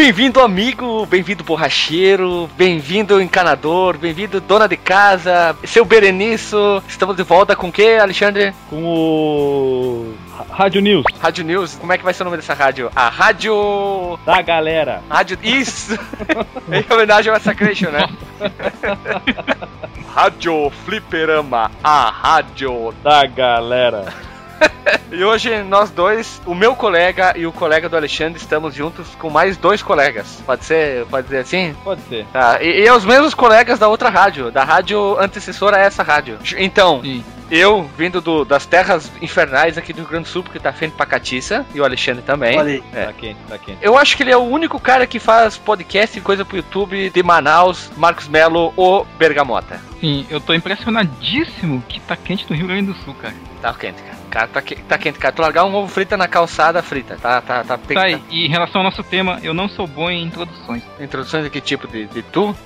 [0.00, 6.82] Bem-vindo, amigo, bem-vindo, borracheiro, bem-vindo, encanador, bem-vindo, dona de casa, seu Bereniço.
[6.88, 8.54] Estamos de volta com o que, Alexandre?
[8.70, 10.14] Com o.
[10.50, 11.04] Rádio News.
[11.20, 12.90] Rádio News, como é que vai ser o nome dessa rádio?
[12.96, 14.18] A Rádio.
[14.24, 15.02] Da galera.
[15.10, 15.38] Rádio.
[15.42, 15.92] Isso!
[16.72, 18.08] em homenagem ao Massacration, né?
[20.14, 24.29] rádio Fliperama, a rádio da galera.
[25.10, 29.30] e hoje nós dois, o meu colega e o colega do Alexandre, estamos juntos com
[29.30, 30.42] mais dois colegas.
[30.46, 31.76] Pode ser, pode dizer assim?
[31.84, 32.26] Pode ser.
[32.32, 32.62] Tá.
[32.62, 36.38] E, e os mesmos colegas da outra rádio, da rádio antecessora a essa rádio.
[36.56, 37.24] Então, Sim.
[37.50, 40.92] Eu, vindo do, das terras infernais aqui do Rio Grande do Sul, porque tá frente
[40.92, 42.58] pra Catiça, e o Alexandre também.
[42.58, 42.82] Olha aí.
[42.92, 43.06] É.
[43.06, 43.78] Tá quente, tá quente.
[43.82, 47.10] Eu acho que ele é o único cara que faz podcast e coisa pro YouTube
[47.10, 49.80] de Manaus, Marcos Melo ou Bergamota.
[50.00, 53.34] Sim, eu tô impressionadíssimo que tá quente no Rio Grande do Sul, cara.
[53.60, 54.20] Tá quente, cara.
[54.30, 55.34] Cara, tá, que, tá quente, cara.
[55.34, 57.40] Tu largar um ovo frito na calçada frita, tá?
[57.42, 60.22] Tá, tá, tá aí, e em relação ao nosso tema, eu não sou bom em
[60.22, 60.82] introduções.
[61.00, 61.88] Introduções de que tipo?
[61.88, 62.56] De, de tu?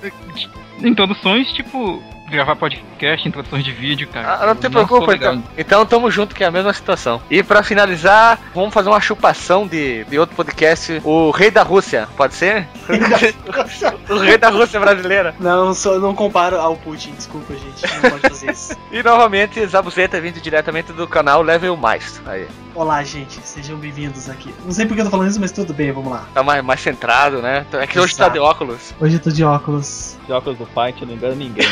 [0.79, 4.39] Introduções, tipo, gravar podcast, introduções de vídeo, cara.
[4.41, 5.43] Ah, não te preocupa, então.
[5.57, 7.21] Então tamo junto, que é a mesma situação.
[7.29, 12.07] E pra finalizar, vamos fazer uma chupação de, de outro podcast, o Rei da Rússia,
[12.17, 12.67] pode ser?
[14.09, 15.35] o Rei da Rússia brasileira.
[15.39, 17.83] Não, só não comparo ao Putin, desculpa, gente.
[18.01, 18.77] Não pode fazer isso.
[18.91, 22.21] e novamente, Zabuzeta vindo diretamente do canal Level Mais.
[22.25, 22.47] Aí.
[22.75, 24.53] Olá, gente, sejam bem-vindos aqui.
[24.65, 26.27] Não sei porque eu tô falando isso, mas tudo bem, vamos lá.
[26.33, 27.65] Tá mais, mais centrado, né?
[27.71, 28.93] É que hoje tá de óculos.
[28.99, 30.17] Hoje eu tô de óculos.
[30.27, 31.65] De óculos do Fight, não engano ninguém.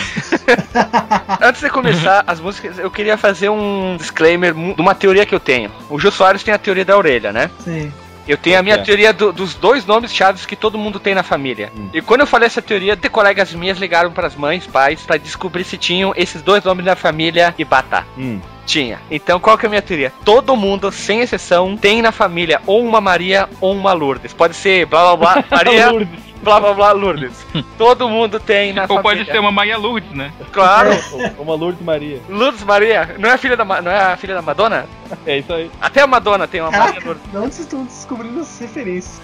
[1.44, 5.42] Antes de começar as músicas, eu queria fazer um disclaimer de uma teoria que eu
[5.42, 5.70] tenho.
[5.90, 7.52] O Jô Soares tem a teoria da orelha, né?
[7.60, 7.92] Sim.
[8.28, 11.24] Eu tenho a minha teoria do, dos dois nomes chaves que todo mundo tem na
[11.24, 11.72] família.
[11.78, 11.90] Hum.
[11.94, 15.18] E quando eu falei essa teoria, de colegas minhas ligaram para as mães, pais, para
[15.18, 18.06] descobrir se tinham esses dois nomes na família e batá.
[18.18, 18.40] Hum.
[18.66, 19.00] Tinha.
[19.12, 20.14] Então qual que é a minha teoria?
[20.24, 24.32] Todo mundo, sem exceção, tem na família ou uma Maria ou uma Lourdes.
[24.34, 26.08] Pode ser blá blá blá Maria.
[26.44, 27.46] Blá blá blá Lourdes.
[27.78, 29.04] Todo mundo tem na Ou família.
[29.04, 30.32] pode ser uma Maria Lourdes, né?
[30.52, 30.92] Claro.
[31.40, 32.20] uma Lourdes Maria.
[32.30, 33.16] Lourdes Maria.
[33.18, 34.86] Não é a filha da, não é a filha da Madonna?
[35.28, 35.70] É isso aí.
[35.80, 37.32] Até a Madonna tem uma Caraca, Maria Lourdes.
[37.32, 39.22] De onde vocês estão descobrindo as referências?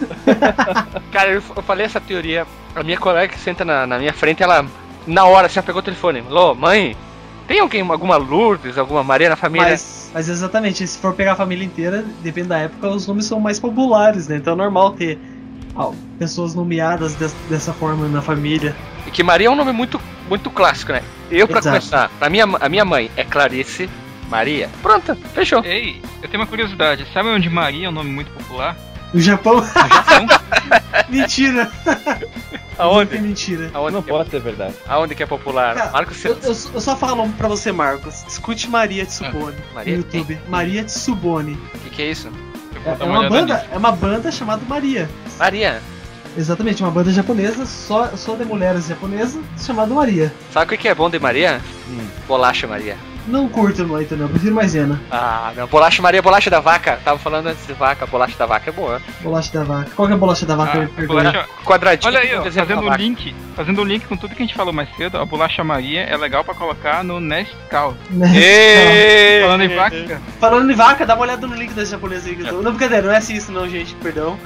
[1.11, 2.45] Cara, eu, eu, falei essa teoria.
[2.75, 4.67] A minha colega que senta na, na minha frente, ela
[5.07, 6.23] na hora assim, ela pegou o telefone.
[6.29, 6.95] Alô, mãe,
[7.47, 9.69] tem alguém, alguma Lourdes, alguma Maria na família?
[9.69, 13.39] Mas, mas exatamente, se for pegar a família inteira, depende da época, os nomes são
[13.39, 14.35] mais populares, né?
[14.35, 15.17] Então é normal ter
[16.17, 18.75] pessoas nomeadas des, dessa forma na família.
[19.07, 21.01] E que Maria é um nome muito, muito clássico, né?
[21.31, 21.77] Eu, pra Exato.
[21.77, 23.89] começar, a minha, a minha mãe é Clarice
[24.29, 24.69] Maria.
[24.81, 25.63] Pronto, fechou.
[25.63, 27.05] Ei, eu tenho uma curiosidade.
[27.13, 28.77] Sabe onde Maria é um nome muito popular?
[29.13, 29.55] No Japão?
[29.55, 30.27] No Japão?
[31.09, 31.71] Mentira!
[32.77, 33.17] Aonde?
[33.17, 33.69] É mentira.
[33.73, 34.31] Aonde não pode é...
[34.31, 34.73] ser verdade.
[34.87, 35.75] Aonde que é popular?
[35.75, 38.23] Cara, Marcos eu, eu, eu, só falo pra você, Marcos.
[38.25, 39.93] Escute Maria Tsubone ah, Maria?
[39.93, 40.35] no YouTube.
[40.35, 40.49] Quem?
[40.49, 41.53] Maria Tsubone.
[41.53, 42.31] O que, que, é isso?
[42.85, 45.09] É, é uma banda, é uma banda chamada Maria.
[45.37, 45.81] Maria.
[46.37, 50.31] Exatamente, uma banda japonesa, só, só de mulheres japonesas, chamada Maria.
[50.53, 51.59] Sabe o que é bom de Maria?
[51.89, 52.07] Hum.
[52.27, 52.95] Bolacha Maria.
[53.29, 54.27] Não curto muito, não.
[54.27, 54.99] Prefiro maisena.
[55.11, 55.67] Ah, não.
[55.67, 56.99] Bolacha Maria, bolacha da vaca.
[57.05, 58.05] Tava falando antes de vaca.
[58.07, 59.01] Bolacha da vaca é boa.
[59.21, 59.91] Bolacha da vaca.
[59.95, 60.89] Qual que é a bolacha da vaca?
[60.97, 61.45] Ah, bolacha...
[61.63, 62.11] Quadradinho.
[62.11, 63.35] Olha aí, ó, fazendo o link.
[63.55, 65.17] Fazendo o link com tudo que a gente falou mais cedo.
[65.17, 67.95] A bolacha Maria é legal pra colocar no Nescau.
[68.09, 69.41] Nescau.
[69.41, 70.21] Falando em vaca.
[70.39, 72.33] Falando em vaca, dá uma olhada no link das japonesas aí.
[72.33, 72.51] É.
[72.51, 73.93] Não, brincadeira, não é assim isso não, gente.
[73.95, 74.37] Perdão.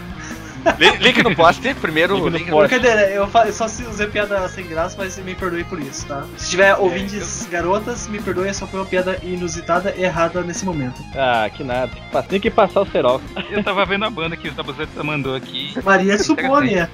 [0.99, 2.69] Link no post, primeiro link, link no post.
[2.69, 6.25] Brincadeira, eu, eu só usei piada sem graça, mas me perdoe por isso, tá?
[6.37, 11.01] Se tiver ouvintes garotas, me perdoe, só foi uma piada inusitada errada nesse momento.
[11.15, 11.91] Ah, que nada.
[12.27, 13.21] Tem que passar o cerol.
[13.51, 15.73] Eu tava vendo a banda que o Tabuzeta mandou aqui.
[15.83, 16.89] Maria Supônia.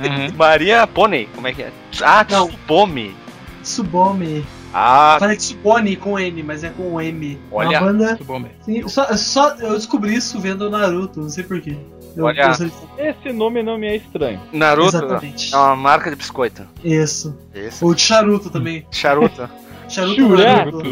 [0.00, 0.36] Uhum.
[0.36, 1.72] Maria Pônei, como é que é?
[2.02, 2.48] Ah, Não.
[2.48, 3.14] Tsubome.
[3.62, 4.44] Tsubome.
[4.74, 5.16] Ah.
[5.20, 7.38] Falei Tsubone com N, mas é com M.
[7.50, 7.80] Olha.
[7.80, 8.18] Uma banda.
[8.62, 11.76] Sim, só, só eu descobri isso vendo Naruto, não sei porquê.
[12.16, 12.50] Eu Olha,
[12.98, 14.40] esse nome não me é estranho.
[14.52, 15.54] Naruto Exatamente.
[15.54, 16.66] é uma marca de biscoito.
[16.84, 17.36] Isso.
[17.54, 17.84] Isso.
[17.84, 18.84] Ou de charuto também.
[18.90, 19.48] Charuto.
[19.88, 20.82] Charuto Churato.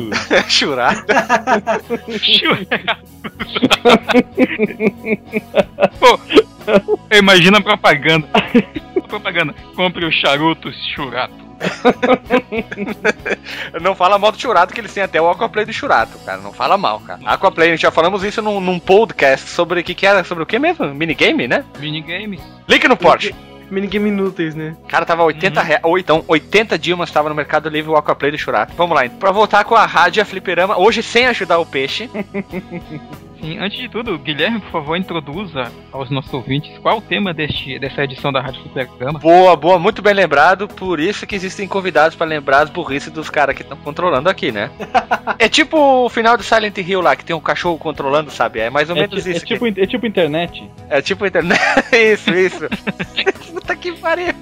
[0.49, 1.07] Churato.
[5.99, 6.21] Pô,
[7.17, 8.29] imagina a propaganda.
[9.11, 9.55] Propaganda.
[9.75, 11.51] Compre o charuto churato.
[13.81, 16.41] não fala mal do Churato, que eles têm até o Aquaplay do Churato, cara.
[16.41, 17.21] Não fala mal, cara.
[17.25, 20.59] Aquaplay, já falamos isso num, num podcast sobre o que, que era, sobre o que
[20.59, 20.87] mesmo?
[20.95, 21.65] Minigame, né?
[21.79, 22.41] Minigames.
[22.69, 23.35] Link no Porsche.
[23.71, 24.77] minigame inúteis, né?
[24.89, 25.67] Cara, tava 80 uhum.
[25.67, 25.85] reais.
[25.85, 28.73] Ou então, 80 Dilmas tava no Mercado Livre o Aquaplay do Churato.
[28.77, 32.09] Vamos lá, pra voltar com a rádio a Fliperama, hoje sem ajudar o peixe.
[33.41, 37.79] Sim, antes de tudo, Guilherme, por favor, introduza aos nossos ouvintes qual o tema deste,
[37.79, 39.19] dessa edição da Rádio Fliperama.
[39.19, 40.69] Boa, boa, muito bem lembrado.
[40.69, 44.53] Por isso que existem convidados para lembrar as burrices dos caras que estão controlando aqui,
[44.53, 44.71] né?
[45.39, 48.61] é tipo o final do Silent Hill lá, que tem um cachorro controlando, sabe?
[48.61, 49.43] É mais ou é menos isso.
[49.43, 50.71] É tipo, é tipo internet.
[50.91, 51.61] É tipo internet.
[51.93, 52.69] isso, isso.
[53.51, 54.35] Puta que pariu.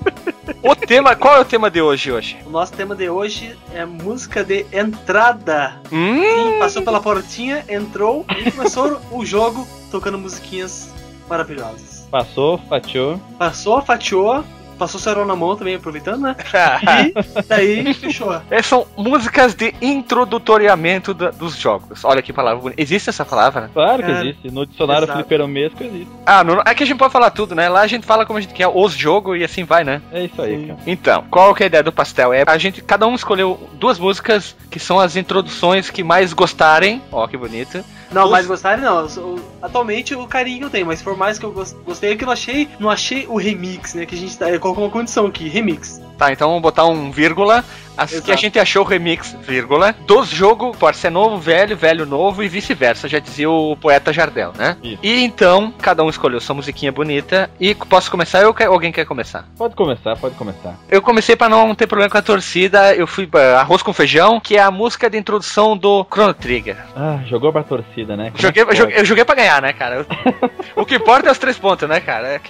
[0.63, 2.37] O tema, qual é o tema de hoje, hoje?
[2.47, 5.81] O nosso tema de hoje é música de entrada.
[5.93, 6.23] Hum?
[6.23, 10.91] Sim, passou pela portinha, entrou e começou o jogo tocando musiquinhas
[11.29, 12.07] maravilhosas.
[12.11, 13.21] Passou, fatiou.
[13.39, 14.45] Passou, fatiou,
[14.79, 16.37] passou cerol na mão também, aproveitando, né?
[17.13, 18.41] e daí fechou.
[18.51, 22.05] Essas são músicas de introdutoriamento da, dos jogos.
[22.05, 22.81] Olha que palavra bonita.
[22.81, 23.71] Existe essa palavra?
[23.73, 24.51] Claro que é, existe.
[24.51, 26.09] No dicionário fliperomesco existe.
[26.25, 27.69] Ah, no, é que a gente pode falar tudo, né?
[27.69, 30.01] Lá a gente fala como a gente quer os jogos e assim vai, né?
[30.13, 30.79] É isso aí, cara.
[30.87, 32.33] Então, qual que é a ideia do pastel?
[32.33, 37.03] É a gente, cada um escolheu duas músicas que são as introduções que mais gostarem.
[37.11, 37.85] Ó, que bonito.
[38.11, 38.31] Não, Os...
[38.31, 39.07] mais gostarem não.
[39.61, 42.33] atualmente o carinho eu tenho, mas por mais que eu gostei, é que eu não
[42.33, 44.07] achei, não achei o remix, né?
[44.07, 46.01] Que a gente tá, colocou uma condição aqui, remix.
[46.19, 47.65] Tá, então vamos botar um vírgula
[47.99, 52.07] Assim que a gente achou o remix, vírgula, dos jogos, pode ser novo, velho, velho,
[52.07, 54.77] novo e vice-versa, já dizia o poeta Jardel, né?
[54.81, 55.01] Isso.
[55.03, 57.51] E então, cada um escolheu sua musiquinha bonita.
[57.59, 59.49] E posso começar ou alguém quer começar?
[59.59, 60.79] Pode começar, pode começar.
[60.89, 64.39] Eu comecei para não ter problema com a torcida, eu fui pra Arroz com Feijão,
[64.39, 66.77] que é a música de introdução do Chrono Trigger.
[66.95, 68.33] Ah, jogou pra torcida, né?
[68.37, 70.07] joguei, eu joguei, eu joguei pra ganhar, né, cara?
[70.77, 72.41] o que importa é os três pontos, né, cara?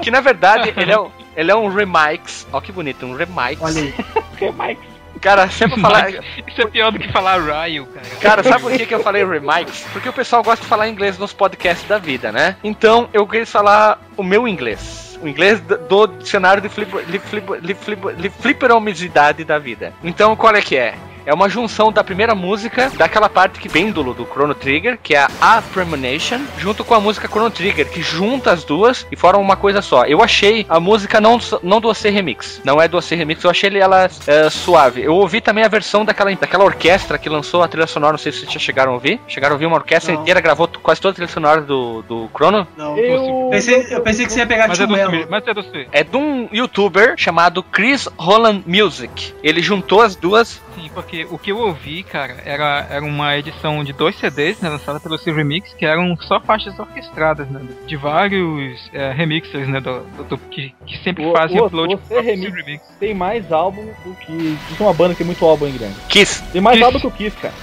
[0.00, 2.46] que na verdade ele é um, ele é um remix.
[2.52, 3.60] Ó que bonito, um remix.
[3.60, 3.94] Olha aí.
[4.38, 4.80] remix.
[5.20, 6.10] Cara, sempre falar.
[6.10, 8.06] Isso é pior do que falar Ryle, cara.
[8.20, 9.86] Cara, sabe por que, que eu falei remix?
[9.92, 12.56] Porque o pessoal gosta de falar inglês nos podcasts da vida, né?
[12.62, 15.18] Então eu queria falar o meu inglês.
[15.22, 19.94] O inglês do dicionário de, flip, flip, flip, flipperomicidade da vida.
[20.02, 20.94] Então, qual é que é?
[21.26, 25.26] É uma junção da primeira música, daquela parte que pêndulo do Chrono Trigger, que é
[25.40, 29.56] a Premonition, junto com a música Chrono Trigger, que junta as duas e formam uma
[29.56, 30.04] coisa só.
[30.04, 33.50] Eu achei a música não, não do AC Remix, não é do AC Remix, eu
[33.50, 35.02] achei ela é, suave.
[35.02, 38.30] Eu ouvi também a versão daquela, daquela orquestra que lançou a trilha sonora, não sei
[38.30, 39.18] se vocês já chegaram a ouvir.
[39.26, 40.20] Chegaram a ouvir uma orquestra não.
[40.20, 42.66] inteira, gravou quase toda a trilha sonora do, do Chrono?
[42.76, 43.48] Não, eu...
[43.50, 44.92] Pensei, eu pensei que você ia pegar mas é, do,
[45.30, 49.34] mas é, do é de um youtuber chamado Chris Holland Music.
[49.42, 53.84] Ele juntou as duas Sim, porque o que eu ouvi, cara, era, era uma edição
[53.84, 57.96] de dois CDs, né, lançada pelo Silver Remix, que eram só faixas orquestradas, né, de
[57.96, 62.20] vários é, remixers, né, do, do, do que, que, sempre o, fazem o, upload você
[62.20, 62.84] remix, remix.
[62.98, 64.58] Tem mais álbum do que...
[64.68, 65.94] Diz uma banda que tem muito álbum em grande.
[66.08, 66.42] Kiss.
[66.52, 66.84] Tem mais Kiss.
[66.84, 67.54] álbum que o Kiss, cara.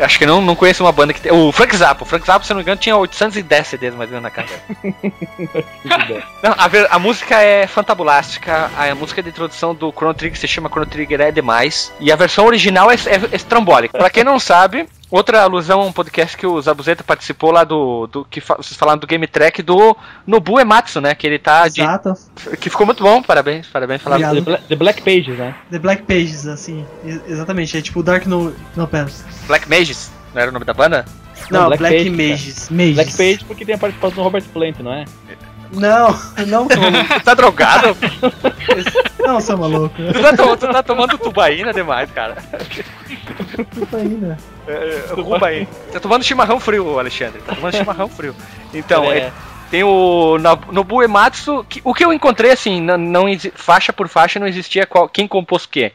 [0.00, 1.32] Acho que não, não conheço uma banda que tem...
[1.32, 2.02] O Frank Zappa.
[2.04, 4.62] O Frank Zappa, se não me engano, tinha 810 CDs mais ou menos na carreira.
[6.42, 10.38] não, a, ver, a música é fantabulástica, a, a música de introdução do Chrono Trigger
[10.38, 13.96] se chama Chrono Trigger é demais, e a versão original original é, é estrambólica.
[13.96, 18.06] Pra quem não sabe, Outra alusão a um podcast que o Zabuzeta participou lá do.
[18.08, 19.96] do que fa vocês falaram do Game Track do
[20.26, 21.14] Nobu Ematsu, né?
[21.14, 21.66] Que ele tá.
[21.66, 22.12] Exato.
[22.36, 24.02] De, que ficou muito bom, parabéns, parabéns.
[24.02, 25.54] Falaram The, The, Black Pages, né?
[25.70, 26.84] The Black Pages, assim.
[27.26, 29.24] Exatamente, é tipo Dark No, no Pants.
[29.46, 30.10] Black Mages?
[30.34, 31.06] Não era o nome da banda?
[31.50, 32.68] Não, não Black, Black Mages.
[32.68, 32.94] Mages.
[32.94, 35.06] Black Pages porque tem a participação do Robert Plant, não é?
[35.72, 36.76] Não, não tô.
[36.76, 37.96] tu tá drogado?
[39.18, 39.94] Não, seu maluco.
[39.96, 42.36] Tu tá, to, tu tá tomando tubaína demais, cara.
[43.74, 44.38] Tubaína.
[44.66, 47.40] É, é, Tá tomando chimarrão frio, Alexandre.
[47.42, 48.34] Tá tomando chimarrão frio.
[48.72, 49.18] Então, é.
[49.18, 49.32] é
[49.70, 50.38] tem o
[50.72, 51.64] Nobu Ematsu.
[51.68, 55.28] Que, o que eu encontrei, assim, não, não faixa por faixa não existia qual, quem
[55.28, 55.92] compôs o quê.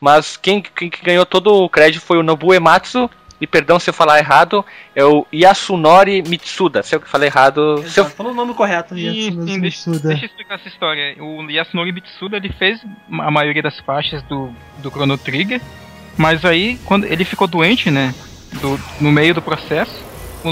[0.00, 3.94] Mas quem, quem ganhou todo o crédito foi o Nobu Ematsu e perdão se eu
[3.94, 4.64] falar errado,
[4.94, 6.82] é o Yasunori Mitsuda.
[6.82, 7.78] Se eu falei errado.
[7.78, 8.04] Exato, se eu...
[8.06, 10.08] Falou o nome correto, Yasunori sim, Mitsuda.
[10.08, 11.16] Deixa, eu explicar essa história.
[11.22, 12.80] O Yasunori Mitsuda ele fez
[13.20, 15.60] a maioria das faixas do, do Chrono Trigger,
[16.16, 18.14] mas aí, quando ele ficou doente, né?
[18.60, 20.05] Do, no meio do processo,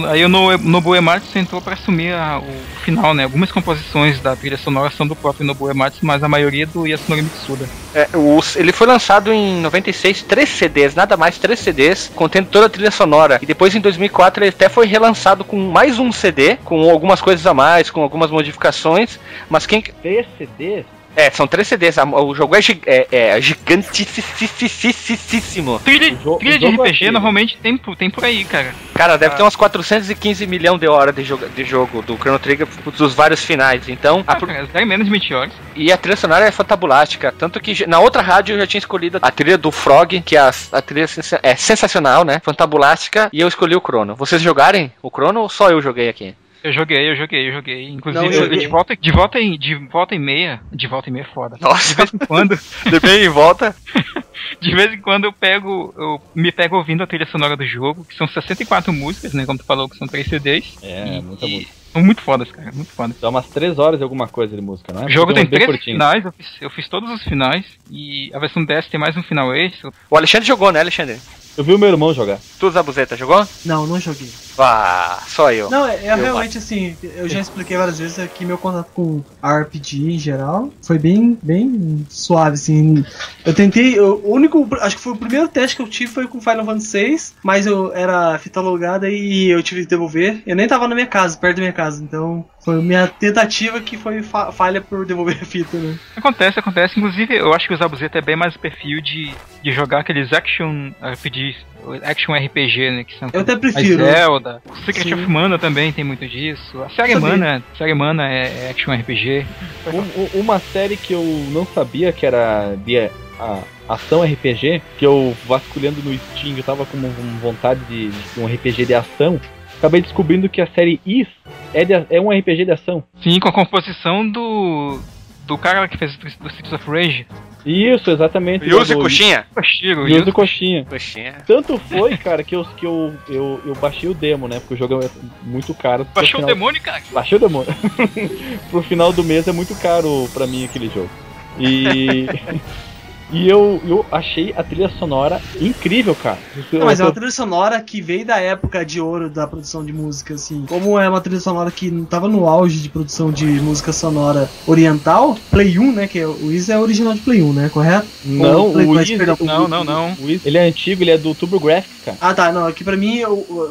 [0.09, 3.25] Aí o Nobuo Ematsu entrou para assumir a, o final, né?
[3.25, 7.23] Algumas composições da trilha sonora são do próprio Nobuo Ematsu, mas a maioria do Yasunori
[7.23, 7.69] Mitsuda.
[7.95, 12.67] É, os, ele foi lançado em 96, três CDs, nada mais, três CDs, contendo toda
[12.67, 13.39] a trilha sonora.
[13.43, 17.47] E depois em 2004 ele até foi relançado com mais um CD, com algumas coisas
[17.47, 19.19] a mais, com algumas modificações.
[19.49, 19.83] Mas quem.
[19.83, 20.85] Três CDs?
[21.17, 21.97] É, são três CDs.
[21.97, 25.79] O jogo é, gig é, é gigantíssimo.
[25.81, 28.75] Trilha, trilha de RPG normalmente tem, tem por aí, cara.
[28.95, 29.37] Cara, deve ah.
[29.37, 32.67] ter umas 415 milhões de horas de jogo, de jogo do Chrono Trigger
[32.97, 33.89] dos vários finais.
[33.89, 34.25] Então.
[34.27, 35.53] Ah, a, cara, é menos de 20 horas.
[35.75, 37.33] E a trilha sonora é fantabulástica.
[37.33, 40.41] Tanto que na outra rádio eu já tinha escolhido a trilha do Frog, que é
[40.41, 41.07] a, a trilha
[41.43, 42.41] é sensacional, né?
[42.43, 43.29] Fantabulástica.
[43.33, 44.15] E eu escolhi o Chrono.
[44.15, 46.35] Vocês jogarem o Chrono ou só eu joguei aqui?
[46.65, 47.89] Eu joguei, eu joguei, eu joguei.
[47.91, 48.59] Inclusive, Não, eu- joguei.
[48.61, 51.59] de volta, de volta em, de volta e meia, de volta e meia é foda.
[51.61, 51.91] Nossa.
[51.91, 52.59] De vez em quando,
[52.91, 53.77] De bem em volta.
[54.63, 58.07] de vez em quando eu pego, eu me pego ouvindo a trilha sonora do jogo,
[58.07, 60.79] que são 64 músicas, né, como tu falou, que são 3 CDs.
[60.83, 61.71] É, e, muita música.
[61.93, 63.21] São muito fodas, cara, muito fodas.
[63.21, 65.05] Dá umas 3 horas e alguma coisa de música, né?
[65.05, 65.97] O jogo tem bem 13 curtinho.
[65.97, 69.23] finais, eu fiz, eu fiz todos os finais, e a versão DS tem mais um
[69.23, 69.91] final extra.
[70.11, 71.19] O Alexandre jogou, né, Alexandre?
[71.57, 72.41] Eu vi o meu irmão jogar.
[72.59, 73.47] Tu, Zabuzeta, jogou?
[73.65, 74.29] Não, não joguei.
[74.59, 75.69] Ah, só eu.
[75.71, 80.13] Não, é, é realmente assim, eu já expliquei várias vezes aqui meu contato com RPG
[80.15, 83.05] em geral foi bem, bem suave, assim.
[83.45, 86.27] Eu tentei, eu- o único, acho que foi o primeiro teste que eu tive foi
[86.29, 90.43] com Final Fantasy VI, mas eu era fita logada e eu tive que devolver.
[90.47, 93.97] Eu nem tava na minha casa, perto da minha casa, então foi minha tentativa que
[93.97, 95.97] foi fa- falha por devolver a fita, né?
[96.17, 96.99] Acontece, acontece.
[96.99, 100.33] Inclusive, eu acho que o Zabuzeta é bem mais o perfil de, de jogar aqueles
[100.33, 101.59] action RPGs,
[102.05, 104.05] action RPG, né, que são Eu até prefiro.
[104.05, 105.15] Zelda, o Secret Sim.
[105.15, 106.83] of Mana também tem muito disso.
[106.83, 107.15] A série.
[107.17, 109.47] Mana, série Mana é, é action RPG.
[109.93, 112.99] Um- um- uma série que eu não sabia que era de
[113.39, 116.97] a, ação RPG, que eu vasculhando no Steam, eu tava com
[117.43, 119.41] vontade de, de um RPG de ação.
[119.79, 121.27] Acabei descobrindo que a série Is
[121.75, 123.05] é, de- é um RPG de ação.
[123.23, 124.99] Sim, com a composição do
[125.47, 127.27] do cara que fez o Streets of Rage,
[127.65, 128.69] Isso, exatamente.
[128.69, 129.47] Yuzi do- Coxinha?
[129.55, 130.09] Koshiro.
[130.09, 130.85] Yuzo Coxinha.
[130.85, 131.35] Coxinha.
[131.47, 134.61] Tanto foi, cara, que, eu, que eu, eu, eu baixei o demo, né?
[134.61, 135.09] Porque o jogo é
[135.43, 136.07] muito caro.
[136.15, 137.03] Baixou o final- demônio, cara?
[137.13, 137.75] Baixei o demônio.
[138.71, 141.11] Pro final do mês é muito caro pra mim aquele jogo.
[141.59, 142.27] E.
[143.35, 146.39] e eu, eu achei a trilha sonora incrível, cara.
[146.73, 149.93] Não, mas é uma trilha sonora que veio da época de ouro da produção de
[149.93, 150.65] música, assim.
[150.67, 154.49] Como é uma trilha sonora que não tava no auge de produção de música sonora
[154.67, 156.07] oriental, Play 1, né?
[156.07, 157.69] Que é, o Is é original de Play 1, né?
[157.69, 158.09] Correto?
[158.25, 160.17] Não, Play- o perdão, Não, não, não.
[160.19, 162.19] o Is- ele é antigo, ele é do TurboGrafx, cara.
[162.21, 163.21] Ah tá, não, aqui pra mim,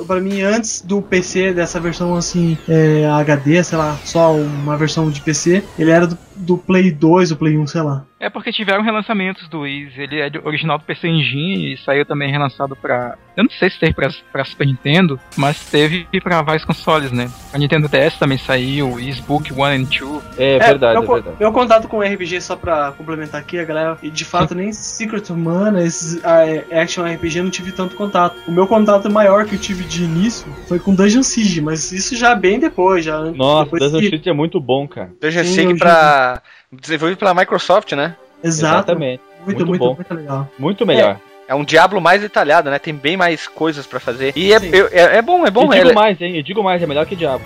[0.08, 5.10] pra mim, antes do PC, dessa versão assim, é, HD, sei lá, só uma versão
[5.10, 8.06] de PC, ele era do, do Play 2 ou Play 1, sei lá.
[8.20, 9.98] É porque tiveram relançamentos do Wiz.
[9.98, 13.18] Ele é original do PC Engine e saiu também relançado pra.
[13.36, 17.30] Eu não sei se teve pra, pra Super Nintendo, mas teve pra vários consoles, né?
[17.52, 20.24] A Nintendo DS também saiu, o Wiz Book 1 and 2.
[20.38, 21.38] É, verdade, meu, é verdade.
[21.40, 25.30] meu contato com RPG, só pra complementar aqui, a galera, e de fato nem Secret
[25.32, 28.38] Mana, esses ah, é, Action RPG eu não tive tanto contato.
[28.48, 32.16] O meu contato maior que eu tive de início foi com Dungeon Siege, mas isso
[32.16, 33.20] já bem depois, já.
[33.20, 35.12] Nossa, depois Dungeon que- Siege é muito bom, cara.
[35.20, 36.42] Dungeon Siege pra.
[36.72, 38.16] Desenvolvido pela Microsoft, né?
[38.44, 38.76] Exato.
[38.76, 39.22] Exatamente.
[39.46, 39.96] Muito, Muito muito, bom.
[39.96, 40.50] muito legal.
[40.58, 41.20] Muito melhor.
[41.30, 42.80] É um Diablo mais detalhado, né?
[42.80, 44.34] Tem bem mais coisas pra fazer.
[44.36, 45.64] E é, é, é bom, é bom.
[45.66, 46.38] eu digo ele- mais, hein?
[46.38, 47.44] Eu digo mais, é melhor que Diabo.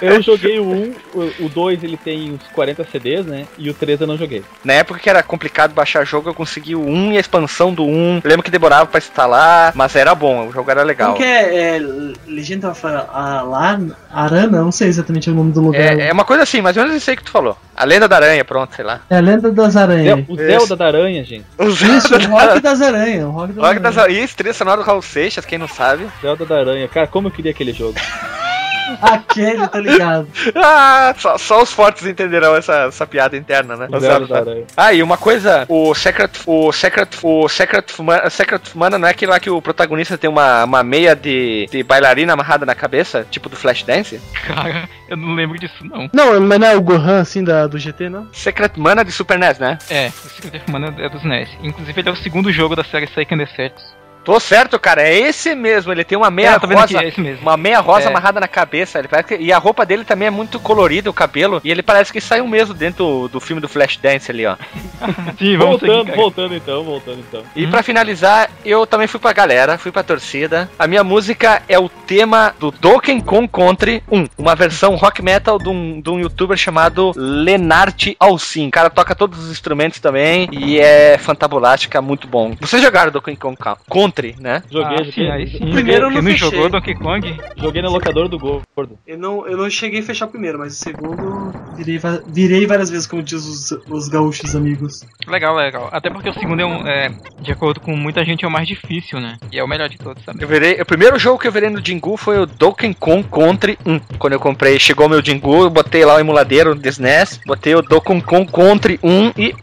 [0.00, 3.46] Eu joguei o 1, o- o 2 ele tem uns 40 CDs, né?
[3.58, 4.42] E o 3 eu não joguei.
[4.64, 7.84] Na época que era complicado baixar jogo, eu consegui o 1 e a expansão do
[7.84, 8.20] 1.
[8.24, 11.12] Eu lembro que demorava pra instalar, mas era bom, o jogo era legal.
[11.14, 11.80] Como que é, é
[12.26, 14.62] Legend of Alan, Arana?
[14.62, 15.80] Não sei exatamente o nome do lugar.
[15.98, 17.56] É, é uma coisa assim, mais ou menos isso aí que tu falou.
[17.74, 19.00] A lenda da aranha, pronto, sei lá.
[19.10, 20.24] É a Lenda das Aranhas.
[20.28, 21.44] O Zelda da Aranha, gente.
[21.58, 23.24] O Isso, o Rock das Aranhas.
[23.24, 24.24] O Rock das Rock das Aranhas.
[24.24, 26.06] Isso, trilha sonora do Raul Seixas, quem não sabe.
[26.22, 26.88] Zelda da Aranha.
[26.88, 27.94] Cara, como eu queria aquele jogo.
[29.02, 30.28] Aquele, tá ligado.
[30.54, 33.88] Ah, só, só os fortes entenderão essa, essa piada interna, né?
[33.88, 34.64] Da Aranha.
[34.76, 39.08] Ah, e uma coisa, o Secret, o Secret, o Secret, of Mana- Secret Mana não
[39.08, 42.74] é aquele lá que o protagonista tem uma, uma meia de, de bailarina amarrada na
[42.74, 44.20] cabeça, tipo do Flashdance?
[44.46, 46.08] Cara, eu não lembro disso, não.
[46.12, 48.28] Não, mas não é o Gohan assim da, do GT, não?
[48.32, 49.78] Secret Mana de Super NES, né?
[49.90, 51.48] É, o Secret of Mana é dos NES.
[51.62, 53.96] Inclusive, ele é o segundo jogo da série Seiken Deserts.
[54.26, 57.78] Tô certo, cara, é esse mesmo, ele tem uma meia É, rosa, é uma meia
[57.78, 58.08] rosa É.
[58.08, 61.12] amarrada na cabeça, ele parece que- e a roupa dele também é muito colorida, o
[61.12, 64.56] cabelo, e ele parece que saiu mesmo dentro do, filme do Flashdance ali, ó.
[65.38, 66.16] Sim, vamos seguir, Voltando, cara.
[66.16, 67.42] voltando então, voltando então.
[67.54, 70.68] E pra finalizar, eu também fui pra galera, fui pra torcida.
[70.76, 75.56] A minha música é o tema do Donkey Kong Country 1, uma versão rock metal
[75.56, 78.66] de um, de um youtuber chamado Lenart Alcin.
[78.66, 82.56] O cara toca todos os instrumentos também e é fantabulástica, muito bom.
[82.60, 83.56] Vocês jogaram Donkey Kong
[83.88, 84.62] Country, né?
[84.70, 85.30] Joguei, Ah, joguei.
[85.30, 85.70] aí sim.
[85.70, 86.50] Primeiro Quem não fechei.
[86.50, 87.36] jogou Donkey Kong?
[87.56, 88.98] Joguei na locadora do Gordo.
[89.06, 92.90] Eu não, eu não cheguei a fechar o primeiro, mas o segundo virei, virei várias
[92.90, 95.04] vezes, como diz os, os gaúchos amigos.
[95.26, 95.88] Legal, legal.
[95.92, 98.66] Até porque o segundo é, um, é, de acordo com muita gente, é o mais
[98.68, 99.36] difícil, né?
[99.52, 100.42] E é o melhor de todos também.
[100.42, 103.78] Eu virei, o primeiro jogo que eu virei no Jingu foi o Donkey Kong Country
[103.86, 103.98] 1.
[104.18, 107.82] Quando eu comprei, chegou meu Jingu, eu botei lá o emuladeiro do SNES, botei o
[107.82, 109.54] Donkey Kong Country 1 e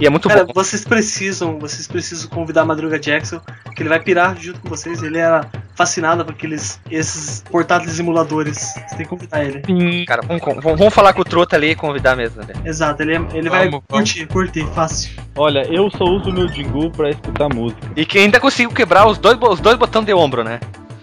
[0.00, 0.52] E é muito Cara, bom.
[0.54, 3.38] vocês precisam, vocês precisam convidar a Madruga Jackson,
[3.76, 5.02] que ele vai pirar junto com vocês.
[5.02, 8.56] Ele era fascinado por aqueles esses portáteis emuladores.
[8.58, 9.62] Você tem que convidar ele.
[9.66, 10.04] Sim.
[10.06, 12.40] Cara, vamos, vamos, vamos falar com o Trota ali e convidar mesmo.
[12.42, 12.54] Né?
[12.64, 15.10] Exato, ele, é- ele vai Vamos, curtir, curtir, fácil.
[15.36, 17.86] Olha, eu só uso o meu Jingu pra escutar música.
[17.94, 20.58] E que ainda conseguiu quebrar os dois, os dois botões de ombro, né?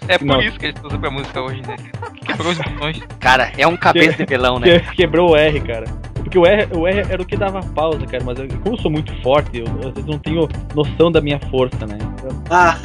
[0.08, 0.40] É por Não.
[0.40, 1.76] isso que eles usam pra música hoje, né?
[2.24, 3.00] Quebrou os botões.
[3.20, 4.80] Cara, é um cabeça de melão, né?
[4.80, 5.84] Que- Quebrou o R, cara.
[6.14, 8.22] Porque o R, o R era o que dava pausa, cara.
[8.24, 11.38] Mas eu- como eu sou muito forte, eu, às vezes não tenho noção da minha
[11.50, 11.96] força, né?
[12.18, 12.76] Então, Ah,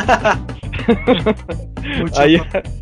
[2.17, 2.39] aí,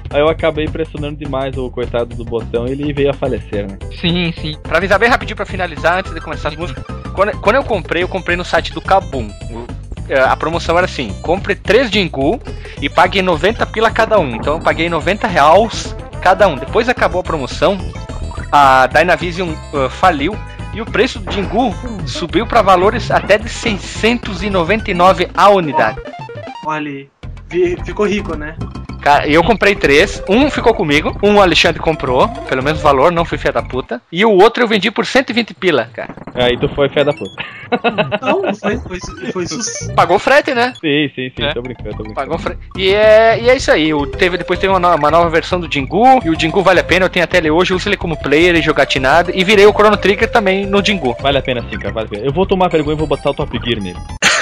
[0.09, 3.77] aí eu acabei pressionando demais o coitado do botão e ele veio a falecer, né?
[3.99, 4.55] Sim, sim.
[4.63, 6.83] Pra avisar bem rapidinho pra finalizar, antes de começar as músicas.
[7.13, 9.29] Quando, quando eu comprei, eu comprei no site do Kabum.
[10.11, 12.37] É, A promoção era assim: compre 3 Jingu
[12.81, 14.35] e pague 90 pila cada um.
[14.35, 16.57] Então eu paguei 90 reais cada um.
[16.57, 17.77] Depois acabou a promoção,
[18.51, 20.37] a Dynavision uh, faliu
[20.73, 21.73] e o preço do Jingu
[22.05, 26.01] subiu para valores até de 699 a unidade.
[26.65, 27.07] olha
[27.85, 28.55] Ficou rico, né?
[29.01, 30.23] Cara, eu comprei três.
[30.29, 34.01] Um ficou comigo, um o Alexandre comprou, pelo mesmo valor, não fui filha da puta.
[34.11, 36.15] E o outro eu vendi por 120 pila, cara.
[36.35, 37.31] Aí tu foi fé da puta.
[38.21, 38.99] Não, foi, foi,
[39.31, 39.93] foi sucesso.
[39.95, 40.73] Pagou frete, né?
[40.79, 41.53] Sim, sim, sim, É.
[41.53, 42.13] tô brincando, tô brincando.
[42.13, 42.59] Pagou frete.
[42.77, 43.93] E é, e é isso aí.
[43.93, 46.21] O, teve, depois teve uma, uma nova versão do Jingu.
[46.23, 47.05] E o Jingu vale a pena.
[47.05, 47.71] Eu tenho até ele hoje.
[47.71, 49.31] Eu uso ele como player e jogatinada.
[49.33, 51.15] E virei o Chrono Trigger também no Jingu.
[51.21, 52.25] Vale a pena sim, cara, vale a pena.
[52.25, 53.97] Eu vou tomar vergonha e vou botar o Top Gear nele.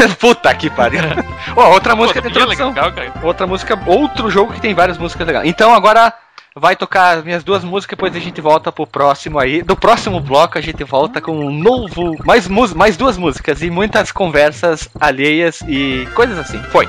[0.20, 1.02] Puta que pariu.
[1.56, 2.70] Ó, outra música Pô, que introdução.
[2.70, 3.14] legal, cara.
[3.24, 5.48] Outra música, outro jogo que tem várias músicas legais.
[5.48, 6.14] Então agora
[6.56, 9.62] vai tocar as minhas duas músicas, depois a gente volta pro próximo aí.
[9.62, 14.12] Do próximo bloco a gente volta com um novo, mais, mais duas músicas e muitas
[14.12, 16.62] conversas alheias e coisas assim.
[16.64, 16.88] Foi.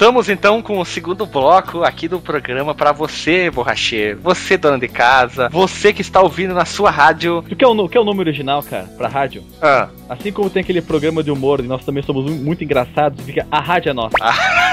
[0.00, 4.88] Voltamos então com o segundo bloco aqui do programa para você, borracheiro, você dona de
[4.88, 7.40] casa, você que está ouvindo na sua rádio.
[7.40, 9.44] O que é o, que é o nome original, cara, pra rádio?
[9.60, 9.90] Ah.
[10.08, 13.60] Assim como tem aquele programa de humor e nós também somos muito engraçados, fica a
[13.60, 14.16] rádio é nossa.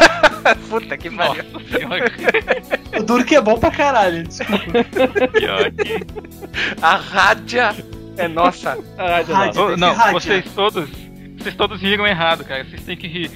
[0.70, 1.44] Puta que pariu.
[2.98, 4.64] O duro que é bom pra caralho, desculpa.
[6.82, 7.60] A rádio
[8.16, 8.78] é nossa.
[8.98, 9.62] A rádio é Rádio.
[9.62, 9.62] nossa.
[9.62, 10.22] Ô, não, Rádio.
[10.22, 11.07] vocês todos.
[11.48, 12.66] Vocês todos riram errado, cara.
[12.66, 13.32] Vocês têm que rir.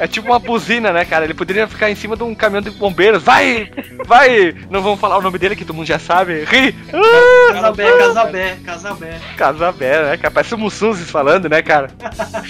[0.00, 1.24] É tipo uma buzina, né, cara?
[1.24, 3.22] Ele poderia ficar em cima de um caminhão de bombeiros.
[3.22, 3.70] Vai!
[4.04, 4.52] Vai!
[4.68, 6.42] Não vamos falar o nome dele que todo mundo já sabe.
[6.42, 6.72] Ri!
[7.52, 9.20] Casabé, Casabé, Casabé.
[9.36, 10.34] Casabé, né, cara?
[10.34, 11.90] Parece o Mussum se falando, né, cara?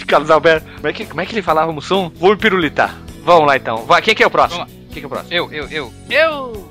[0.06, 0.60] Casabé.
[0.60, 2.10] Como é que, como é que ele falava, Mussum?
[2.14, 2.96] Vou me pirulitar.
[3.24, 3.84] Vamos lá, então.
[3.84, 4.64] Vai, quem que é o próximo?
[4.90, 5.34] Quem que é o próximo?
[5.34, 5.92] Eu, eu, eu.
[6.08, 6.69] Eu!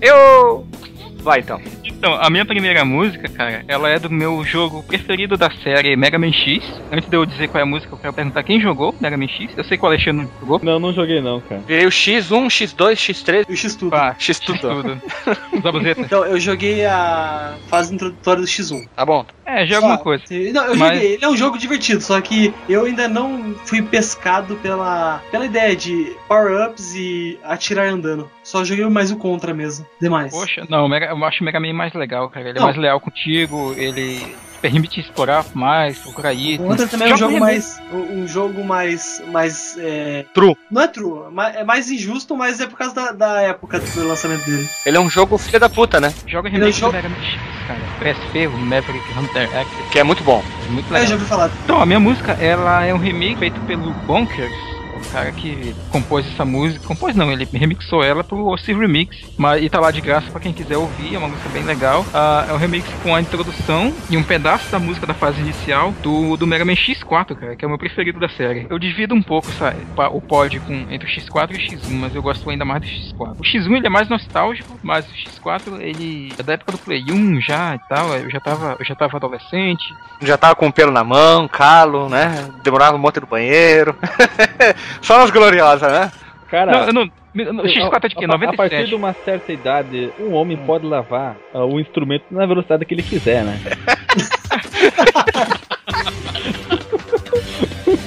[0.00, 0.66] Eu!
[1.22, 1.60] Vai, então.
[1.84, 6.18] Então, a minha primeira música, cara, ela é do meu jogo preferido da série Mega
[6.18, 6.62] Man X.
[6.90, 9.28] Antes de eu dizer qual é a música, eu quero perguntar quem jogou Mega Man
[9.28, 9.50] X.
[9.56, 10.60] Eu sei que o Alexandre não jogou.
[10.62, 11.60] Não, não joguei não, cara.
[11.66, 13.90] Virei o X1, X2, X3, E o X-Tudo.
[13.90, 14.58] Pá, X tudo.
[14.58, 15.02] tudo.
[15.62, 16.00] Zabuzeta.
[16.10, 18.88] Então, eu joguei a fase introdutória do X1.
[18.96, 19.24] Tá bom.
[19.44, 19.86] É, já Só.
[19.86, 20.24] alguma coisa.
[20.52, 21.12] Não, eu Mas- joguei.
[21.14, 25.76] Ele é um jogo divertido, só que eu ainda não fui pescado pela, pela ideia
[25.76, 28.30] de power-ups e atirar andando.
[28.42, 29.86] Só joguei mais o contra mesmo.
[30.00, 30.32] Demais.
[30.32, 32.48] Poxa, não, o Mega, eu acho o Mega Man mais legal, cara.
[32.48, 32.66] Ele é Não.
[32.66, 36.68] mais leal contigo, ele permite explorar mais, procurar O itens.
[36.68, 37.80] Contra também é um jogo mais.
[37.92, 39.22] Um jogo mais.
[39.28, 40.26] mais é...
[40.34, 40.54] True.
[40.70, 43.78] Não é true, é mais- é mais injusto, mas é por causa da, da época
[43.80, 44.68] do lançamento dele.
[44.84, 46.12] Ele é um jogo filha da puta, né?
[46.26, 47.80] Joga é remake jogo- do Mega Man X, cara.
[48.14, 50.44] PSP, o Maverick Hunter X, Que é muito bom.
[50.68, 51.06] muito É, legal.
[51.08, 51.50] já ouvi falar.
[51.64, 54.79] Então, a minha música, ela é um remake feito pelo Bonkers, o
[55.12, 56.86] cara que compôs essa música.
[56.86, 60.40] Compôs não, ele remixou ela pro OC Remix, mas, e tá lá de graça pra
[60.40, 62.04] quem quiser ouvir, é uma música bem legal.
[62.14, 65.92] Ah, é um remix com a introdução e um pedaço da música da fase inicial
[66.02, 68.66] do, do Mega Man X4, cara, que é o meu preferido da série.
[68.70, 69.48] Eu divido um pouco
[69.96, 72.80] pa- o pod com, entre o X4 e o X1, mas eu gosto ainda mais
[72.82, 73.36] do X4.
[73.38, 77.04] O X1 ele é mais nostálgico, mas o X4 ele é da época do Play
[77.10, 79.84] 1 já e tal, eu já tava, eu já tava adolescente,
[80.22, 82.48] Já tava com o pelo na mão, calo, né?
[82.62, 83.96] Demorava um monte no banheiro.
[85.02, 86.12] Só nas gloriosas, né?
[86.48, 87.10] Cara, Não, não.
[87.32, 88.24] O X4 é de quê?
[88.24, 88.88] a, a partir 97.
[88.88, 93.04] de uma certa idade, um homem pode lavar ah, o instrumento na velocidade que ele
[93.04, 93.56] quiser, né?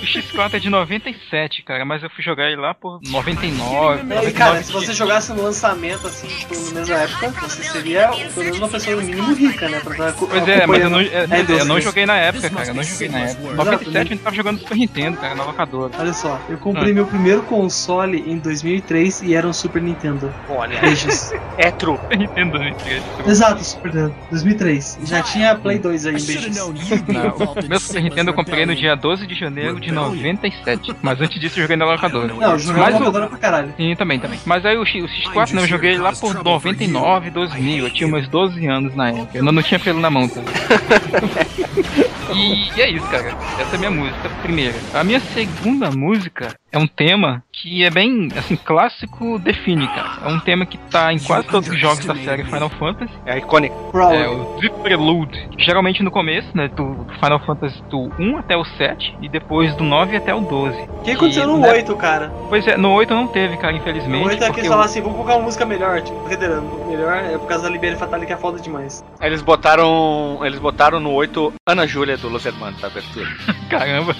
[0.08, 4.14] O X4 é de 97, cara, mas eu fui jogar ele lá por 99.
[4.14, 7.62] É, e cara, 99 se você jogasse no lançamento, assim, tipo, na mesma época, você
[7.62, 9.80] seria pelo menos uma pessoa no mínimo rica, né?
[9.80, 12.68] Pra estar Pois é, mas eu não, é, É, eu não joguei na época, cara.
[12.68, 13.54] Eu não joguei na época.
[13.54, 15.92] 97 a gente tava jogando Super Nintendo, cara, na locadora.
[15.98, 20.32] Olha só, eu comprei meu primeiro console em 2003 e era um Super Nintendo.
[20.48, 21.32] Olha, Beijos.
[21.58, 21.98] é true.
[21.98, 23.02] Super Nintendo 2003.
[23.26, 24.14] Exato, Super Nintendo.
[24.30, 24.98] 2003.
[25.04, 26.56] Já tinha Play 2 aí, beijos.
[26.56, 30.94] Não, o meu Super Nintendo eu comprei no dia 12 de janeiro de 97.
[31.02, 32.26] Mas antes disso eu joguei na locadora.
[32.34, 33.72] Não, eu joguei o- locadora pra caralho.
[33.76, 34.38] Sim, também, também.
[34.46, 37.84] Mas aí o, X, o X4, né, eu joguei lá por 99, 2000.
[37.84, 39.38] Eu tinha meus 12 anos na época.
[39.38, 40.40] Eu não, não tinha pelo na mão, tá?
[42.34, 43.36] e, e é isso, cara.
[43.58, 44.74] Essa é a minha música primeira.
[44.94, 50.18] A minha segunda música é um tema que é bem, assim, clássico define, cara.
[50.24, 53.12] É um tema que tá em quase todos os jogos da série Final Fantasy.
[53.26, 53.90] É icônico.
[53.98, 55.48] É o The Prelude.
[55.58, 59.82] Geralmente no começo, né, do Final Fantasy do 1 até o 7 e depois do
[59.82, 60.78] 9 até o 12.
[60.82, 62.32] O que aconteceu no né, 8, cara?
[62.48, 64.22] Pois é, no 8 não teve, cara, infelizmente.
[64.22, 66.86] No 8 é que eles falaram assim, vamos colocar uma música melhor, tipo, reiterando.
[66.88, 69.04] Melhor é por causa da Libéria Fatale que é foda demais.
[69.20, 70.38] Eles botaram.
[70.42, 73.26] Eles botaram no 8 Ana Júlia do Los Hermanos, a abertura.
[73.68, 74.14] Caramba.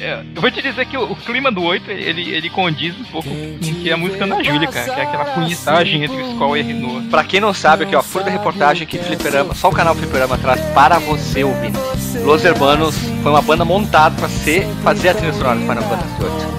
[0.00, 3.04] É, eu vou te dizer que o, o clima do 8 ele, ele condiz um
[3.04, 6.30] pouco com o que a música da Júlia, cara, que é aquela punhetagem entre o
[6.32, 7.02] Skull e a Rinoa.
[7.10, 9.94] Pra quem não sabe, aqui ó, furo da reportagem aqui de Fliperama, só o canal
[9.94, 11.72] Fliperama traz para você ouvir.
[12.24, 16.14] Los Hermanos foi uma banda montada pra ser, fazer a trilha sonora do Final Fantasy
[16.18, 16.54] VIII.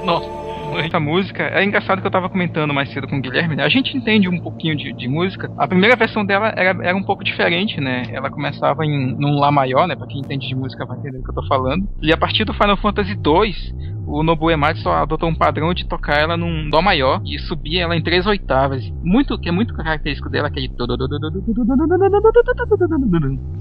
[0.04, 0.40] Nossa.
[0.78, 3.64] Essa música, é engraçado que eu tava comentando mais cedo com o Guilherme, né?
[3.64, 5.50] A gente entende um pouquinho de, de música.
[5.58, 8.02] A primeira versão dela era, era um pouco diferente, né?
[8.12, 9.96] Ela começava em num Lá maior, né?
[9.96, 11.88] Pra quem entende de música vai entender o que eu tô falando.
[12.02, 13.74] E a partir do Final Fantasy 2,
[14.10, 17.78] o Nobuo Ematsu só adotou um padrão de tocar ela num Dó maior e subir
[17.78, 18.84] ela em três oitavas.
[19.02, 20.68] Muito, que é muito característico dela, aquele.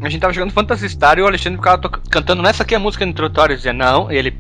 [0.02, 3.06] A gente tava jogando Phantasy Star e o Alexandre ficava cantando nessa aqui a música
[3.06, 4.32] introdutória, dizia não, e ele.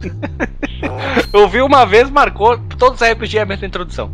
[1.32, 4.10] Ouviu uma vez, marcou todos os RPG a mesma introdução.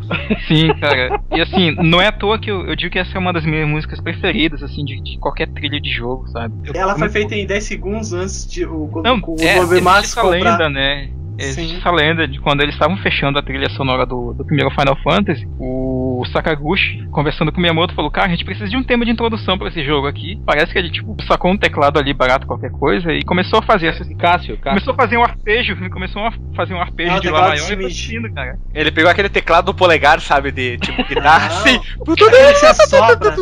[0.46, 1.20] Sim, cara.
[1.32, 3.44] E assim, não é à toa que eu, eu digo que essa é uma das
[3.44, 6.54] minhas músicas preferidas, assim, de, de qualquer trilha de jogo, sabe?
[6.64, 9.88] Eu- Ela foi feita em 10 segundos antes de o, Não, o é, Ematsu existe
[10.04, 10.50] essa comprar.
[10.58, 11.10] lenda, né?
[11.38, 14.96] Existe essa lenda de quando eles estavam fechando a trilha sonora do, do primeiro Final
[15.02, 19.04] Fantasy, o Sakaguchi, conversando com o Miyamoto, falou: Cara, a gente precisa de um tema
[19.04, 20.40] de introdução para esse jogo aqui.
[20.44, 23.86] Parece que ele, tipo, sacou um teclado ali barato, qualquer coisa, e começou a fazer
[23.88, 24.04] essa.
[24.16, 24.62] Cássio, Cássio.
[24.62, 28.32] Começou a fazer um arpejo, começou a fazer um arpejo Ah, de Lá maior subindo,
[28.32, 28.58] cara.
[28.74, 30.50] Ele pegou aquele teclado do polegar, sabe?
[30.50, 31.80] De tipo guitarra, assim.
[32.02, 33.34] Aquele que você sopra.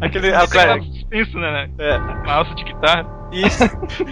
[0.00, 0.26] Aquele.
[0.28, 0.48] É claro.
[0.48, 1.68] teclado suspenso, né?
[1.78, 3.06] É, Uma alça de guitarra.
[3.32, 3.64] isso.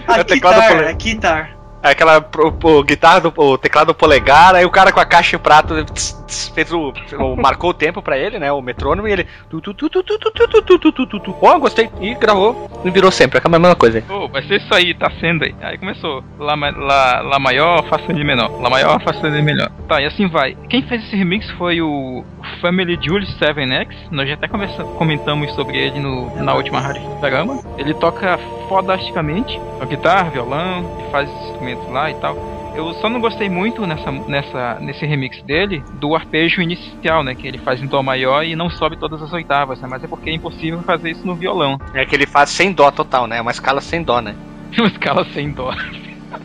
[0.09, 0.89] A É guitar, polegar.
[0.89, 1.60] a guitar.
[1.83, 5.43] Aquela pro, pro, guitarra do o teclado polegar, aí o cara com a caixa de
[5.43, 8.53] prato tss, tss, fez o, o- marcou o tempo pra ele, né?
[8.53, 9.27] O metrônomo e ele.
[9.49, 11.37] Tu, tu, tu, tu, tu, tu, tu, tu, tu, tu.
[11.41, 11.89] Ó, gostei.
[12.01, 12.71] E gravou.
[12.85, 14.03] E virou sempre, é a mesma coisa.
[14.03, 15.55] Pô, vai ser isso aí, tá sendo aí.
[15.63, 16.23] Aí começou.
[16.39, 18.61] Lá, lá, lá maior, Fá sustenido menor.
[18.61, 19.71] Lá maior, Fá sustenido menor.
[19.89, 20.57] Tá, e assim vai.
[20.69, 22.25] Quem fez esse remix foi o
[22.61, 23.89] Family Julius 7X.
[24.11, 27.61] Nós já até comentamos sobre ele no, na última rádio programa.
[27.79, 29.61] Ele toca fodasticamente.
[29.81, 32.37] A guitarra, violão, e faz os instrumentos lá e tal.
[32.75, 37.35] Eu só não gostei muito nessa, nessa, nesse remix dele do arpejo inicial, né?
[37.35, 39.89] Que ele faz em dó maior e não sobe todas as oitavas, né?
[39.91, 41.79] Mas é porque é impossível fazer isso no violão.
[41.93, 43.39] É que ele faz sem dó total, né?
[43.39, 44.35] É uma escala sem dó, né?
[44.79, 45.75] Uma escala sem dó.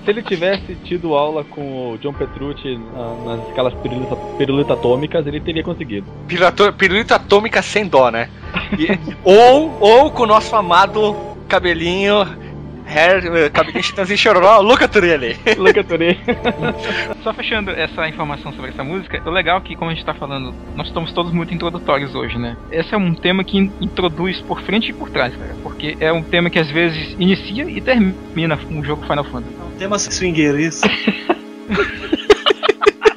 [0.03, 5.25] Se ele tivesse tido aula com o John Petrucci na- nas escalas pirulita, pirulita atômicas,
[5.27, 6.07] ele teria conseguido.
[6.27, 8.29] Pirulito, pirulito atômica sem dó, né?
[8.77, 11.15] E- ou, ou com o nosso amado
[11.47, 12.44] cabelinho.
[12.87, 15.37] Hair, eh, cabelinho chitãozinho chororó, Luca Turelli.
[17.23, 20.13] Só fechando essa informação sobre essa música, o legal é que, como a gente tá
[20.13, 22.55] falando, nós estamos todos muito introdutórios hoje, né?
[22.71, 25.55] Esse é um tema que in- introduz por frente e por trás, cara.
[25.63, 29.55] Porque é um tema que às vezes inicia e termina um jogo Final Fantasy.
[29.59, 30.81] É um tema swingueiro, isso.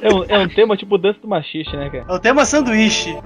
[0.09, 2.05] É um, é um tema tipo dança do machixe, né, cara?
[2.07, 3.15] É o tema sanduíche.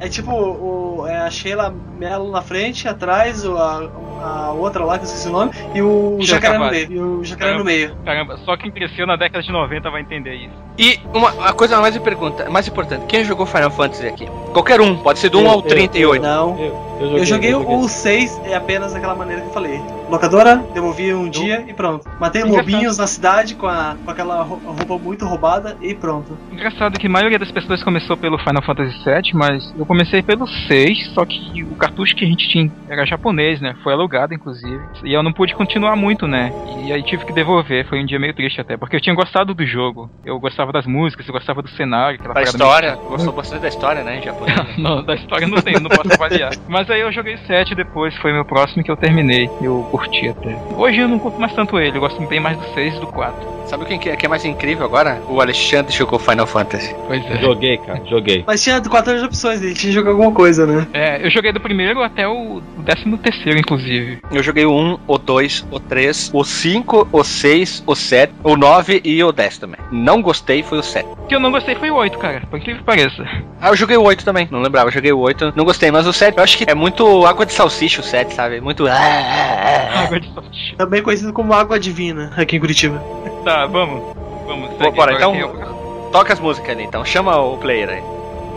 [0.00, 3.88] É tipo o, é a Sheila Mello na frente, atrás, o- a,
[4.20, 6.92] a outra lá, que eu esqueci o nome, e o jacaré no meio.
[6.92, 7.94] E o jacaré no meio.
[8.04, 10.54] Caramba, só quem cresceu na década de 90 vai entender isso.
[10.78, 14.26] E uma, a coisa mais, pergunta, mais importante: quem jogou Final Fantasy aqui?
[14.52, 16.22] Qualquer um, pode ser do 1 Eu- ao eu- 38.
[16.22, 16.58] Não.
[16.58, 19.80] Eu, Eu joguei o 6 é apenas daquela maneira que eu falei.
[20.08, 22.08] Locadora, devolvi um dia e pronto.
[22.20, 26.36] Matei lobinhos na cidade com, a, com aquela ro- roupa muito roubada e pronto.
[26.52, 30.46] Engraçado que a maioria das pessoas começou pelo Final Fantasy VII, mas eu comecei pelo
[30.46, 33.74] 6, só que o cartucho que a gente tinha era japonês, né?
[33.82, 34.80] Foi alugado, inclusive.
[35.04, 36.52] E eu não pude continuar muito, né?
[36.84, 39.54] E aí tive que devolver, foi um dia meio triste até, porque eu tinha gostado
[39.54, 40.10] do jogo.
[40.24, 43.68] Eu gostava das músicas, eu gostava do cenário, aquela Da história, meio- gostou bastante da
[43.68, 44.52] história, né, em japonês.
[44.78, 46.52] Não, da história não tem, não posso avaliar.
[46.68, 49.48] Mas aí eu joguei 7 depois, foi meu próximo que eu terminei.
[49.60, 50.56] Eu curti até.
[50.76, 53.06] Hoje eu não curto mais tanto ele, eu gosto bem mais do 6 e do
[53.06, 53.61] 4.
[53.72, 55.22] Sabe quem que é, que é mais incrível agora?
[55.30, 56.94] O Alexandre jogou Final Fantasy.
[57.06, 57.38] Pois é.
[57.38, 58.44] Joguei, cara, joguei.
[58.46, 60.86] Mas tinha quatro opções, ele tinha que jogar alguma coisa, né?
[60.92, 64.18] É, eu joguei do primeiro até o 13 terceiro, inclusive.
[64.30, 68.56] Eu joguei o 1, o 2, o 3, o 5, o 6, o 7, o
[68.58, 69.80] 9 e o 10 também.
[69.90, 71.08] Não gostei, foi o 7.
[71.08, 73.24] O que eu não gostei foi o 8, cara, por incrível que pareça.
[73.58, 76.06] Ah, eu joguei o 8 também, não lembrava, eu joguei o 8, não gostei, mas
[76.06, 78.60] o 7 eu acho que é muito água de salsicha o 7, sabe?
[78.60, 78.86] Muito.
[78.86, 80.00] ah, ah, ah.
[80.02, 80.76] Água de salsicha.
[80.76, 83.02] Também conhecido como Água Divina aqui em Curitiba.
[83.44, 84.02] Tá, vamos.
[84.46, 88.02] Vamos, segue bora, agora então toca as músicas ali, então chama o player aí.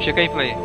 [0.04, 0.56] Chega aí, play.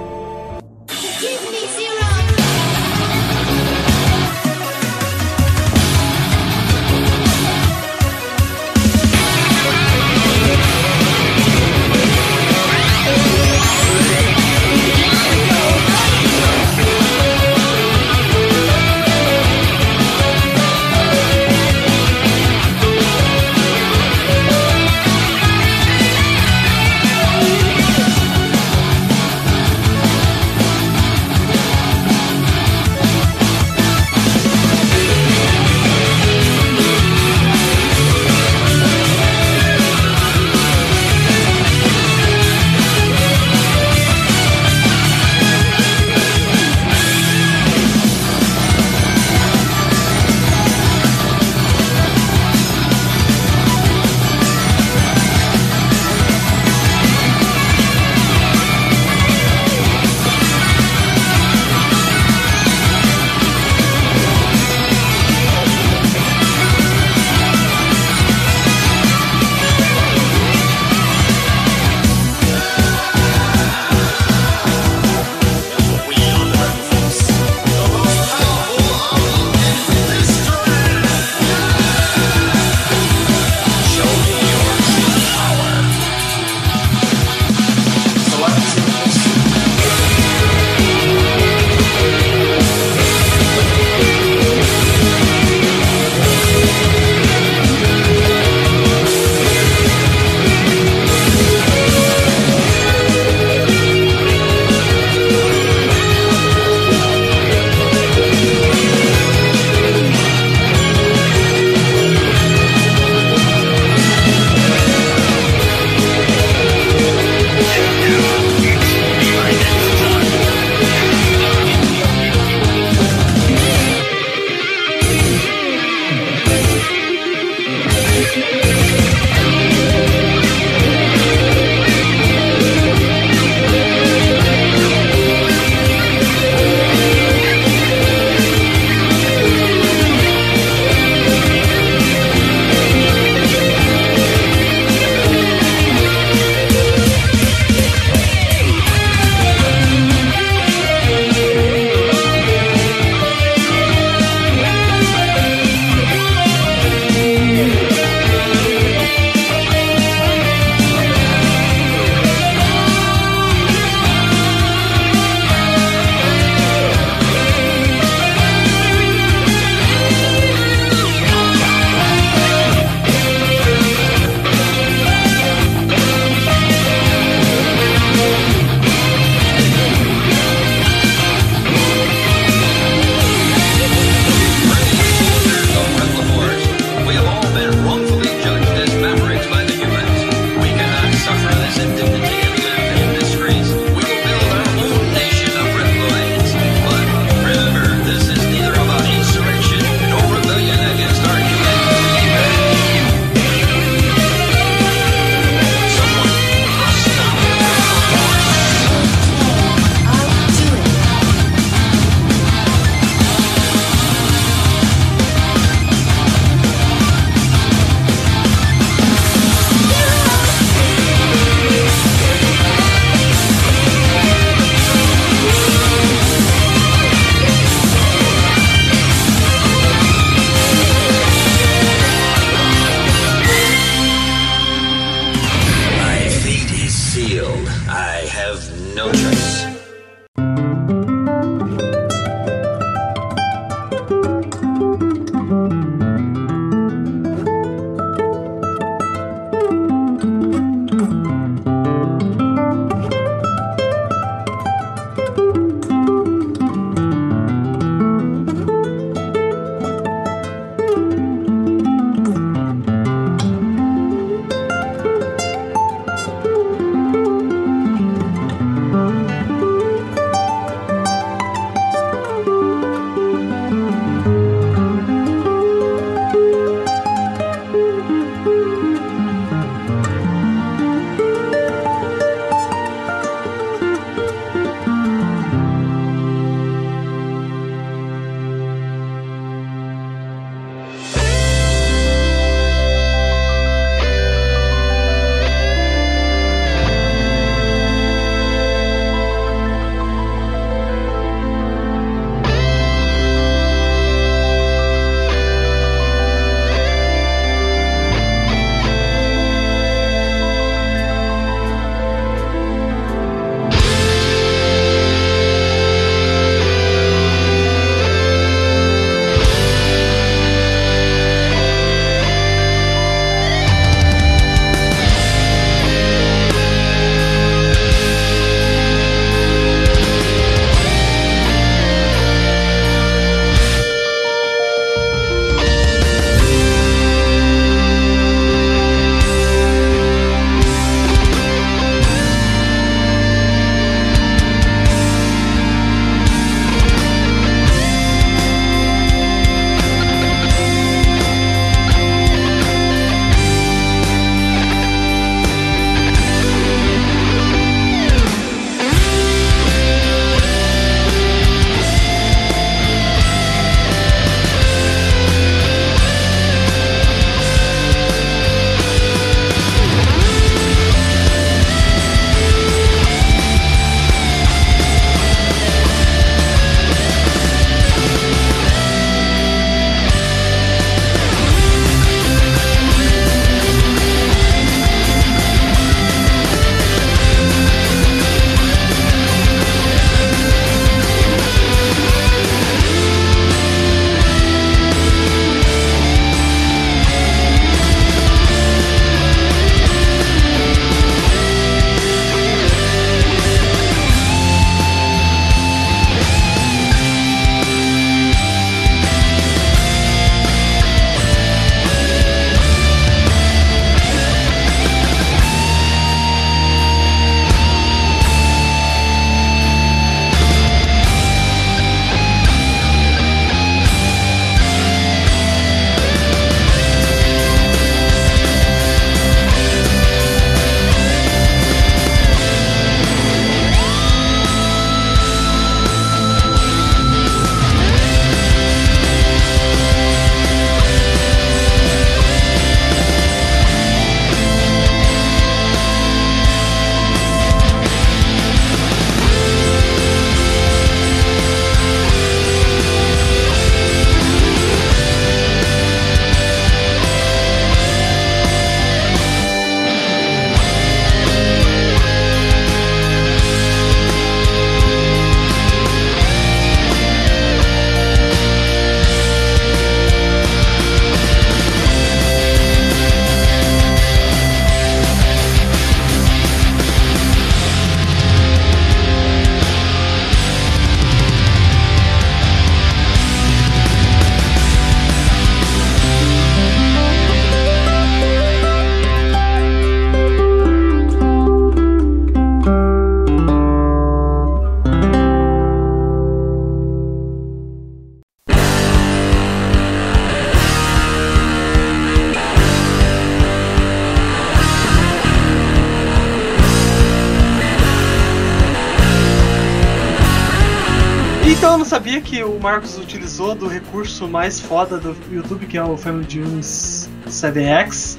[511.73, 515.83] Eu não sabia que o Marcos utilizou do recurso mais foda do YouTube, que é
[515.83, 518.19] o Family Tunes 7X.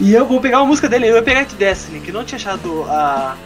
[0.00, 2.36] E eu vou pegar uma música dele, eu ia pegar de Destiny, que não tinha
[2.36, 3.36] achado a.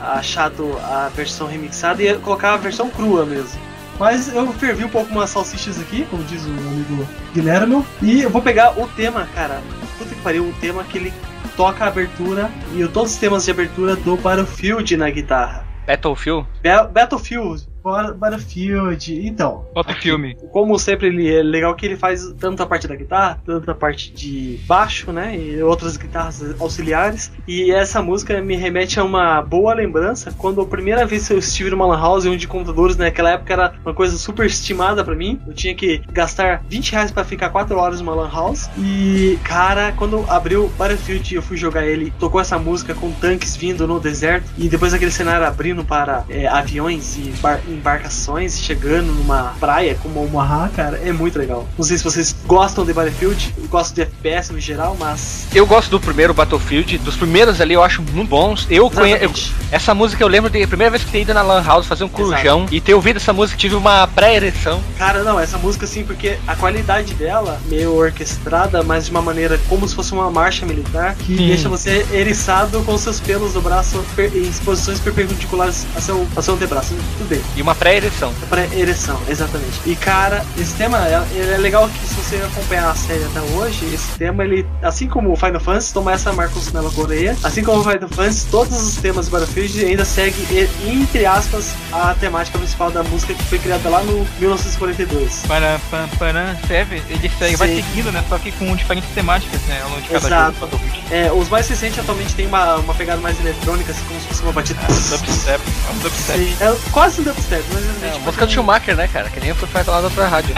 [0.00, 3.60] achado a versão remixada e ia colocar a versão crua mesmo.
[3.98, 8.30] Mas eu fervi um pouco umas salsichas aqui, como diz o amigo Guilherme, e eu
[8.30, 9.60] vou pegar o tema, cara.
[9.98, 11.12] Puta que pariu, o tema que ele
[11.56, 15.64] toca a abertura e todos os temas de abertura do Battlefield na guitarra.
[15.86, 16.46] Battlefield?
[16.64, 19.64] Ba- Battlefield, Ba- Battlefield, então.
[19.74, 20.36] Outro filme.
[20.50, 23.74] Como sempre, ele é legal que ele faz tanto a parte da guitarra, tanto a
[23.74, 25.36] parte de baixo, né?
[25.36, 27.32] E outras guitarras auxiliares.
[27.46, 31.70] E essa música me remete a uma boa lembrança quando a primeira vez eu estive
[31.70, 35.40] numa Lan House onde computadores naquela época era uma coisa super estimada pra mim.
[35.46, 38.68] Eu tinha que gastar 20 reais pra ficar 4 horas numa Lan House.
[38.78, 43.86] E, cara, quando abriu Battlefield eu fui jogar ele, tocou essa música com tanques vindo
[43.86, 44.50] no deserto.
[44.56, 50.20] E depois aquele cenário abrindo para é, aviões e bar- embarcações chegando numa praia como
[50.20, 51.66] o Omaha, cara, é muito legal.
[51.76, 55.46] Não sei se vocês gostam de Battlefield, gostam de FPS no geral, mas.
[55.54, 58.66] Eu gosto do primeiro Battlefield, dos primeiros ali eu acho muito bons.
[58.70, 59.52] Eu conheço.
[59.70, 62.04] Essa música eu lembro de a primeira vez que ter ido na Lan House fazer
[62.04, 64.80] um corujão e ter ouvido essa música, tive uma pré-ereção.
[64.98, 69.58] Cara, não, essa música assim, porque a qualidade dela, meio orquestrada, mas de uma maneira
[69.68, 71.46] como se fosse uma marcha militar, que Sim.
[71.46, 76.54] deixa você eriçado com seus pelos do braço em posições perpendiculares a seu, a seu
[76.54, 76.94] antebraço.
[77.18, 77.40] Tudo bem.
[77.56, 78.32] E uma pré-ereção.
[78.42, 79.80] É pra ereção, exatamente.
[79.86, 83.40] E cara, esse tema é, ele é legal que se você acompanhar a série até
[83.56, 87.62] hoje, esse tema ele, assim como o Final Fantasy, toma essa Marcos Mello Correia, assim
[87.62, 90.44] como o Final Fantasy, todos os temas do Battlefield ainda seguem,
[90.84, 95.44] entre aspas, a temática principal da música que foi criada lá no 1942.
[95.46, 98.24] Para, para, para, serve, ele segue, vai seguindo, né?
[98.28, 99.80] Só que com diferentes temáticas, né?
[99.82, 100.56] Ao longo de cada Exato.
[100.60, 100.80] jogo.
[101.10, 104.42] É, os mais recentes atualmente tem uma, uma pegada mais eletrônica, assim como se fosse
[104.42, 104.80] uma batida.
[104.82, 106.38] Ah, dubstep, é um dubstep.
[106.38, 108.16] Sim, é quase um dubstep, mas É, exatamente.
[108.16, 109.28] a música do Schumacher, né, cara?
[109.30, 109.68] Que nem foi
[110.00, 110.54] da outra rádio.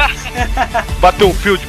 [1.01, 1.66] Battlefield.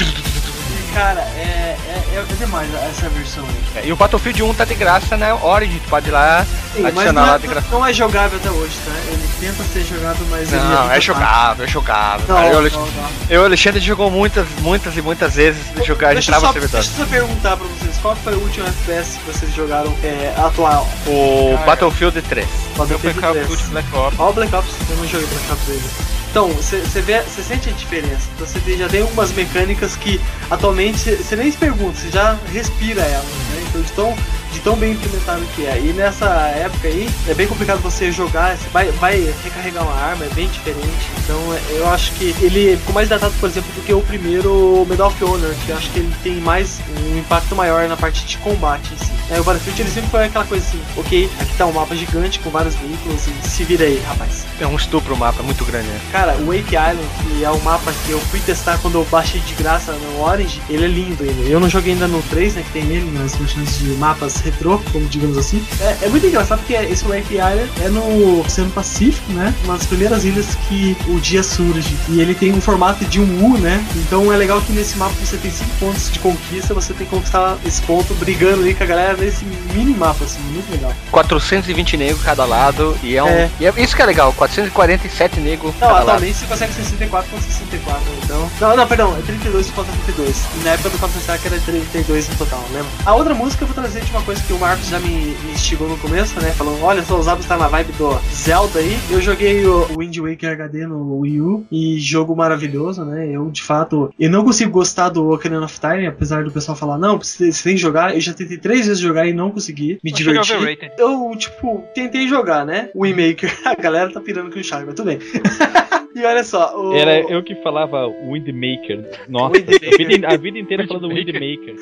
[0.00, 3.44] E, cara, é, é, é demais essa versão
[3.76, 3.88] aí.
[3.88, 6.44] E o Battlefield 1 tá de graça na Origin, tu pode ir lá
[6.74, 7.66] Sim, adicionar não lá é, de graça.
[7.70, 8.92] não é jogável até hoje, tá?
[9.10, 12.26] Ele tenta ser jogável, mas ele Não, é jogável, é jogável.
[12.28, 13.10] Não, eu, não, não.
[13.28, 16.80] eu o Alexandre jogou muitas, muitas e muitas vezes de jogar, deixa, entrava só, servidor.
[16.80, 20.34] deixa eu só perguntar pra vocês, qual foi o último FPS que vocês jogaram é,
[20.36, 20.88] atual?
[21.06, 22.46] O Cara, Battlefield 3.
[22.90, 24.18] Eu fui Call of Duty Black Ops.
[24.18, 26.11] Ó, o Black Ops, eu não joguei Black Ops ainda.
[26.32, 28.26] Então, você vê, você sente a diferença.
[28.38, 30.18] Você tem- já tem algumas mecânicas que
[30.50, 33.64] atualmente você nem se pergunta, você já respira elas, né?
[33.68, 34.16] Então, de tão,
[34.52, 35.78] de tão bem implementado que é.
[35.78, 40.24] E nessa época aí, é bem complicado você jogar, você vai, vai recarregar uma arma,
[40.24, 41.10] é bem diferente.
[41.24, 44.86] Então, é- eu acho que ele ficou mais datado, por exemplo, do que o primeiro
[44.88, 46.80] Medal of Honor, que eu acho que ele tem mais
[47.12, 49.12] um impacto maior na parte de combate em si.
[49.30, 52.38] É, o Battlefield ele sempre foi aquela coisa assim, ok, aqui tá um mapa gigante
[52.40, 54.44] com vários veículos e se vira aí, rapaz.
[54.60, 56.00] É um estupro o mapa, muito grande, né?
[56.10, 59.40] Cara, o Wake Island, que é o mapa que eu fui testar quando eu baixei
[59.40, 61.42] de graça no Orange, ele é lindo ainda.
[61.48, 64.78] Eu não joguei ainda no 3, né, que tem nele, nas versões de mapas retrô,
[64.92, 65.64] como digamos assim.
[65.80, 69.86] É, é muito engraçado porque esse Wake Island é no Oceano Pacífico, né, uma das
[69.86, 71.96] primeiras ilhas que o dia surge.
[72.08, 75.14] E ele tem um formato de um U, né, então é legal que nesse mapa
[75.20, 78.84] você tem 5 pontos de conquista, você tem que conquistar esse ponto brigando ali com
[78.84, 80.92] a galera nesse mini mapa, assim, muito legal.
[81.10, 83.28] 420 negros cada lado e é um.
[83.28, 83.50] É.
[83.60, 86.02] E é isso que é legal, 447 negros Não, cada lado.
[86.10, 88.50] atualmente você consegue 64 com 64, então.
[88.60, 90.44] Não, não, perdão, é 32 contra 32.
[90.60, 92.90] E na época do Counter Strike era 32 no total, lembra?
[93.04, 95.88] A outra música eu vou trazer de uma coisa que o Marcos já me, instigou
[95.88, 96.50] no começo, né?
[96.52, 98.98] Falando, olha só, os Abos tá na vibe do Zelda aí.
[99.10, 103.28] Eu joguei o Wind Waker HD no Wii U e jogo maravilhoso, né?
[103.28, 106.98] Eu, de fato, eu não consigo gostar do Ocarina of Time, apesar do pessoal falar,
[106.98, 108.14] não, você tem que jogar.
[108.14, 110.92] Eu já tentei três vezes jogar e não consegui me divertir.
[110.98, 112.90] Eu, tipo, tentei jogar, né?
[112.94, 113.52] Windmaker.
[113.64, 115.18] A galera tá pirando com o Chaco, mas tudo bem.
[116.14, 116.94] e olha só, o...
[116.94, 119.08] Era eu que falava Windmaker.
[119.28, 119.94] Nossa, Windmaker.
[119.94, 121.74] a vida, a vida inteira falando Windmaker.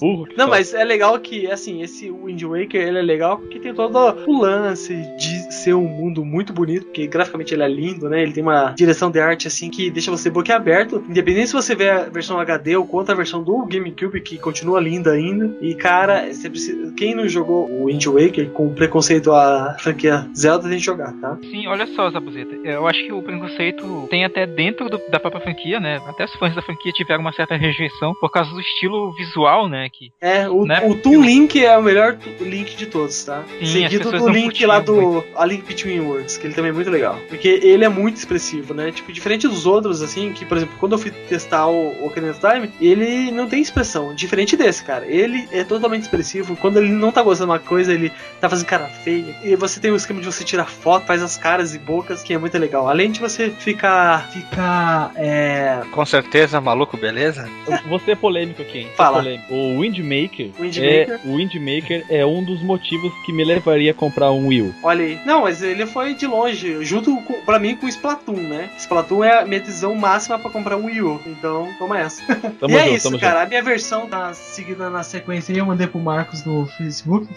[0.00, 0.50] Burro Não, só.
[0.50, 4.40] mas é legal que, assim, esse Wind Waker, ele é legal porque tem todo o
[4.40, 8.22] lance de ser um mundo muito bonito, porque graficamente ele é lindo, né?
[8.22, 11.90] Ele tem uma direção de arte, assim, que deixa você boquiaberto, independente se você vê
[11.90, 15.56] a versão HD ou contra a versão do GameCube, que continua linda ainda.
[15.60, 16.92] E, cara, você precisa...
[16.96, 21.38] quem não jogou o Wind Waker com preconceito à franquia Zelda, tem que jogar, tá?
[21.42, 22.54] Sim, olha só, Zabuzeta.
[22.64, 26.00] Eu acho que o preconceito tem até dentro do, da própria franquia, né?
[26.06, 29.88] Até os fãs da franquia tiveram uma certa rejeição por causa do estilo visual, né?
[29.92, 30.82] Que, É, o, Né?
[30.84, 33.44] o Toon Link é o melhor Link de todos, tá?
[33.60, 36.90] Sim, Seguido do Link lá do A Link Between Worlds, que ele também é muito
[36.90, 37.18] legal.
[37.28, 38.90] Porque ele é muito expressivo, né?
[38.90, 42.40] Tipo, diferente dos outros, assim, que, por exemplo, quando eu fui testar o Ocarina of
[42.40, 44.14] Time, ele não tem expressão.
[44.14, 45.06] Diferente desse, cara.
[45.06, 46.56] Ele é totalmente expressivo.
[46.56, 49.34] Quando ele não tá gostando de uma coisa, ele tá fazendo cara feia.
[49.42, 52.32] E você tem o esquema de você tirar foto, faz as caras e bocas, que
[52.32, 52.88] é muito legal.
[52.88, 54.28] Além de você ficar.
[54.30, 55.12] ficar.
[55.16, 55.82] É.
[55.92, 57.48] Com certeza, maluco, beleza?
[57.86, 59.18] Vou ser polêmico aqui, Fala.
[59.18, 59.54] polêmico.
[59.54, 61.20] O Windmaker, Windmaker?
[61.24, 64.74] É, o Windmaker é um dos motivos que me levaria a comprar um Wii.
[64.82, 65.20] Olha aí.
[65.24, 68.70] Não, mas ele foi de longe, junto com, pra mim com o Splatoon, né?
[68.78, 71.20] Splatoon é a minha decisão máxima pra comprar um Wii U.
[71.26, 72.22] Então, toma essa.
[72.60, 73.42] Tamo e é junto, isso, tamo cara.
[73.42, 75.58] A minha versão tá seguida na sequência aí.
[75.58, 77.28] Eu mandei pro Marcos no Facebook.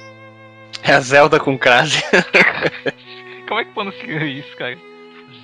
[0.83, 2.03] É a Zelda com crase.
[3.47, 4.77] Como é que pronuncia isso, cara?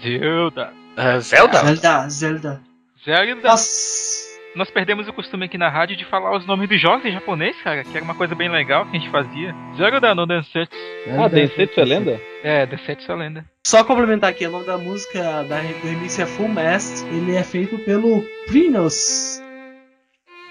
[0.03, 0.73] Zelda.
[0.97, 1.57] Ah, Zelda?
[1.59, 2.61] Zelda, Zelda.
[3.03, 3.47] Zelda.
[3.47, 4.33] Nossa.
[4.55, 7.59] Nós perdemos o costume aqui na rádio de falar os nomes dos jogos em japonês,
[7.63, 9.55] cara, que era uma coisa bem legal que a gente fazia.
[9.75, 10.71] Zelda no Densetsu.
[11.17, 12.21] Ah, Densetsu é lenda?
[12.43, 13.45] É, Densetsu é lenda.
[13.65, 17.03] Só complementar aqui, o nome da música da do remix é Full Mast.
[17.07, 19.41] Ele é feito pelo Prinos.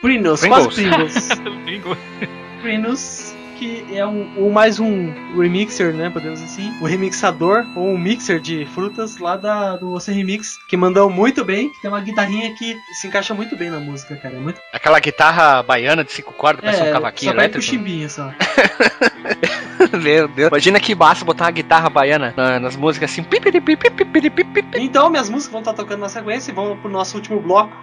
[0.01, 0.83] Prinos, quase.
[0.83, 1.29] Pringles.
[1.65, 1.97] Bingo.
[2.61, 6.11] Prinos, que é um, ou mais um remixer, né?
[6.11, 6.73] Podemos dizer assim.
[6.81, 11.45] O remixador, ou um mixer de frutas lá da, do Você Remix, que mandou muito
[11.45, 11.71] bem.
[11.81, 14.35] Tem uma guitarrinha que se encaixa muito bem na música, cara.
[14.37, 17.65] É muito Aquela guitarra baiana de cinco cordas, parece um cavaquinho só elétrico.
[17.65, 18.33] chimbinha só.
[20.03, 20.49] Meu Deus.
[20.49, 23.25] Imagina que massa botar uma guitarra baiana na- nas músicas assim.
[24.75, 27.77] Então, minhas músicas vão estar tocando na sequência e vamos pro nosso último bloco.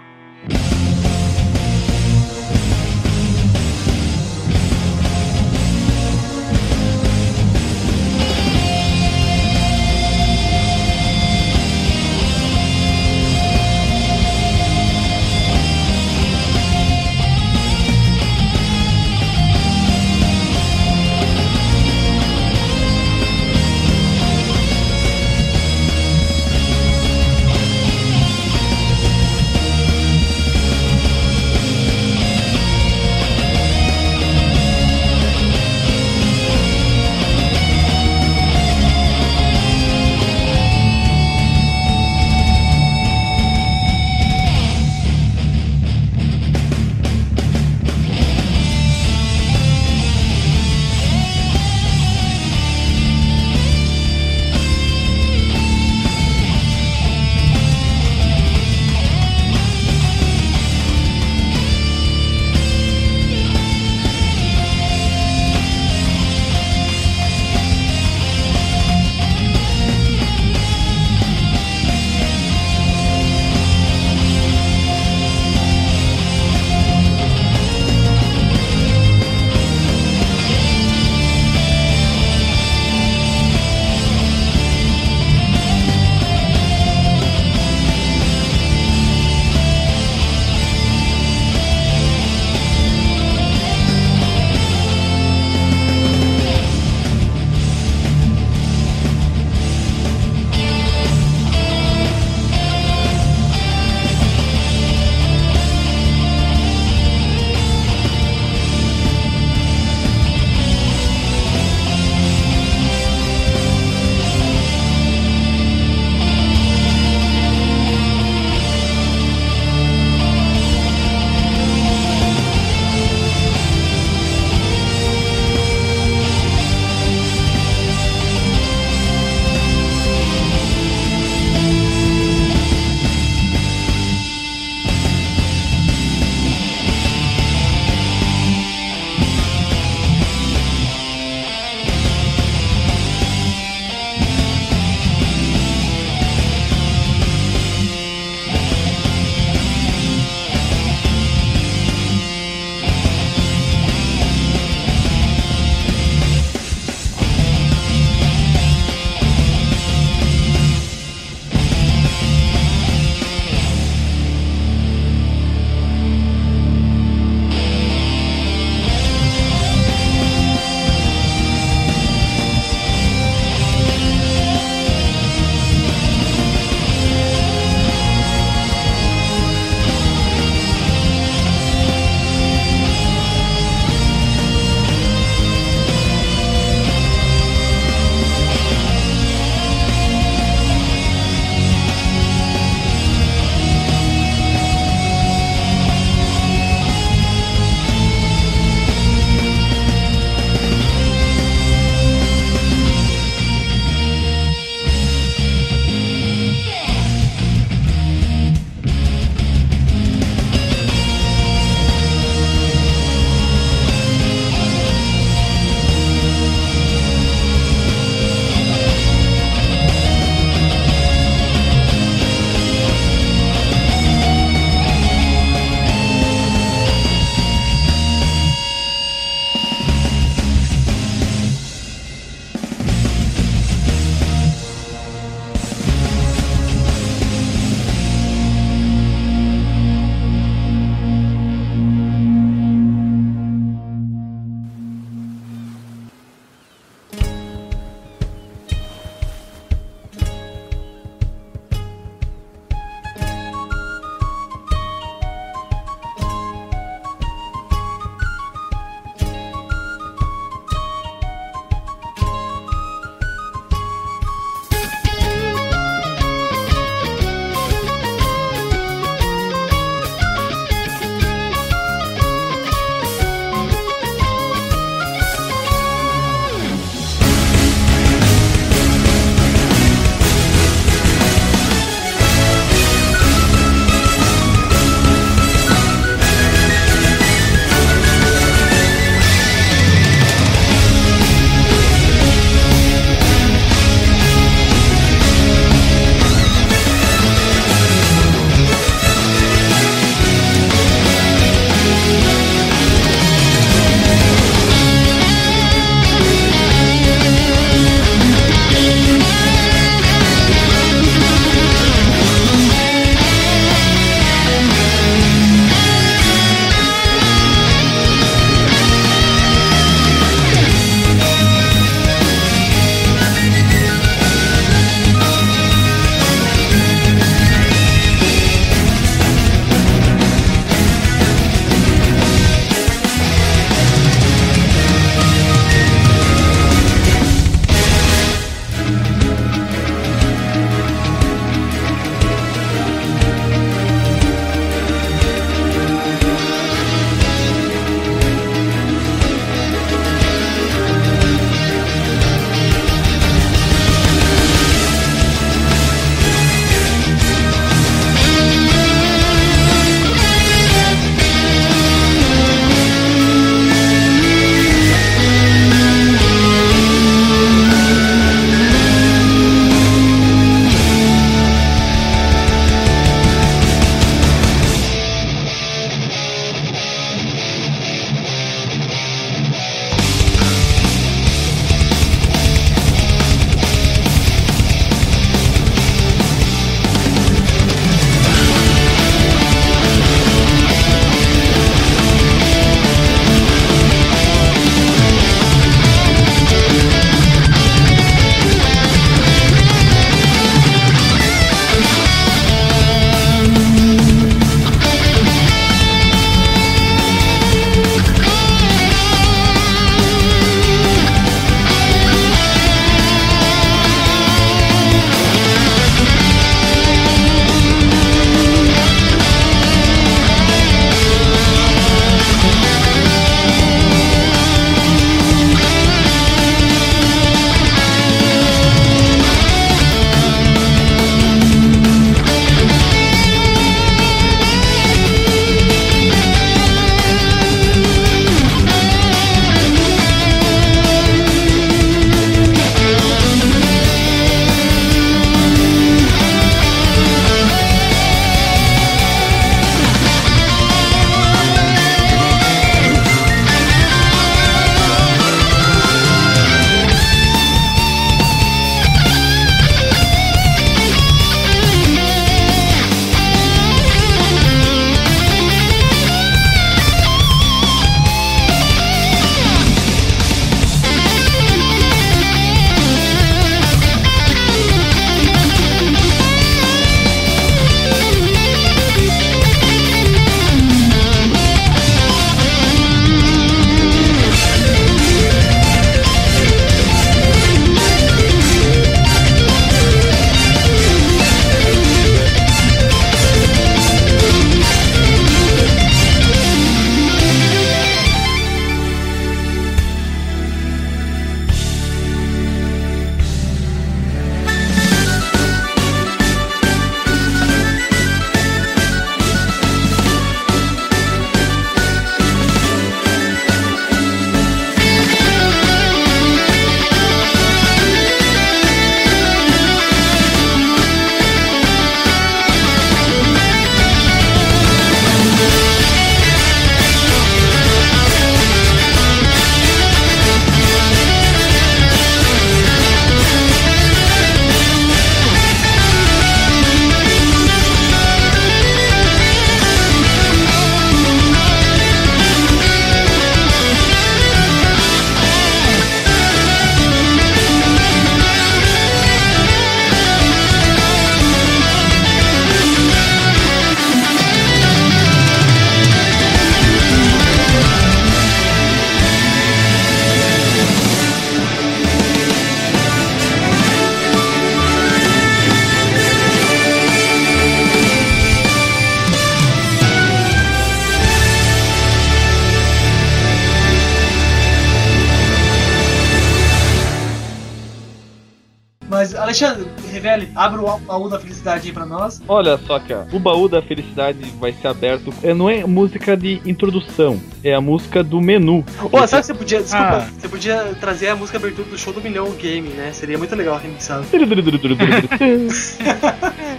[580.49, 582.21] Abre o baú da felicidade aí pra nós.
[582.27, 585.13] Olha só, cara, o baú da felicidade vai ser aberto.
[585.23, 588.63] É, não é música de introdução, é a música do menu.
[588.91, 589.61] Pô, sabe que você podia.
[589.61, 590.09] Desculpa, Ah.
[590.17, 592.91] você podia trazer a música abertura do show do Milhão Game, né?
[592.93, 594.05] Seria muito legal remixado.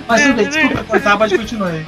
[0.09, 1.87] Mas tudo bem, desculpa cortar, pode continuar aí.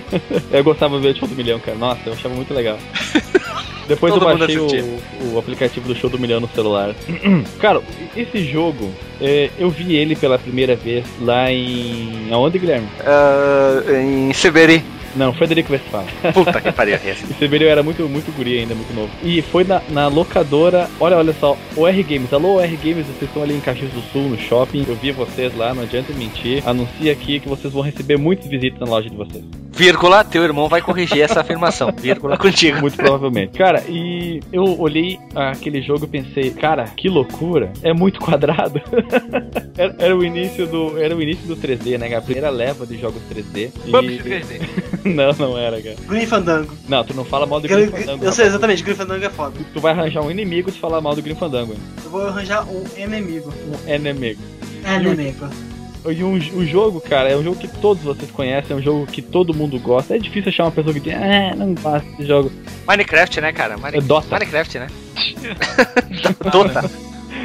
[0.52, 1.76] eu gostava de ver o show do milhão, cara.
[1.78, 2.78] Nossa, eu achava muito legal.
[3.86, 6.94] Depois Todo eu baixei o, o aplicativo do show do milhão no celular.
[7.60, 7.82] cara,
[8.16, 12.28] esse jogo, é, eu vi ele pela primeira vez lá em.
[12.30, 12.88] Aonde, Guilherme?
[13.00, 14.82] Ah, em Severi.
[15.16, 16.04] Não, Frederico Westphal.
[16.32, 16.94] Puta que pariu.
[16.96, 17.24] esse.
[17.34, 19.10] Esse vídeo era muito, muito guri ainda, muito novo.
[19.22, 22.32] E foi na, na locadora, olha, olha só, o R Games.
[22.32, 24.84] Alô, R Games, vocês estão ali em Caxias do Sul, no shopping.
[24.88, 26.62] Eu vi vocês lá, não adianta mentir.
[26.66, 29.44] Anuncia aqui que vocês vão receber muitas visitas na loja de vocês.
[29.76, 31.92] Vírgula, teu irmão vai corrigir essa afirmação.
[31.98, 32.80] Vírgula contigo.
[32.80, 33.58] Muito provavelmente.
[33.58, 37.72] Cara, e eu olhei aquele jogo e pensei, cara, que loucura.
[37.82, 38.80] É muito quadrado.
[39.76, 40.96] era, era o início do.
[40.96, 42.14] Era o início do 3D, né?
[42.14, 43.70] A primeira leva de jogos 3D.
[43.84, 44.60] E- Bumps 3D.
[45.14, 45.96] não, não era, cara.
[46.06, 46.74] Green Fandango.
[46.88, 48.24] Não, tu não fala mal do Grim Fandango.
[48.24, 49.58] eu sei exatamente, Green Fandango é foda.
[49.72, 51.74] Tu vai arranjar um inimigo se falar mal do Grim Fandango.
[52.04, 53.52] Eu vou arranjar um inimigo.
[53.86, 54.40] Um inimigo.
[54.86, 55.48] Inimigo.
[56.06, 59.06] E um, o jogo, cara, é um jogo que todos vocês conhecem, é um jogo
[59.06, 60.14] que todo mundo gosta.
[60.14, 62.52] É difícil achar uma pessoa que diz, ah, não gosto desse jogo.
[62.86, 63.76] Minecraft, né, cara?
[63.78, 64.28] Mine- É Dota.
[64.30, 64.86] Minecraft, né?
[66.52, 66.90] Dota.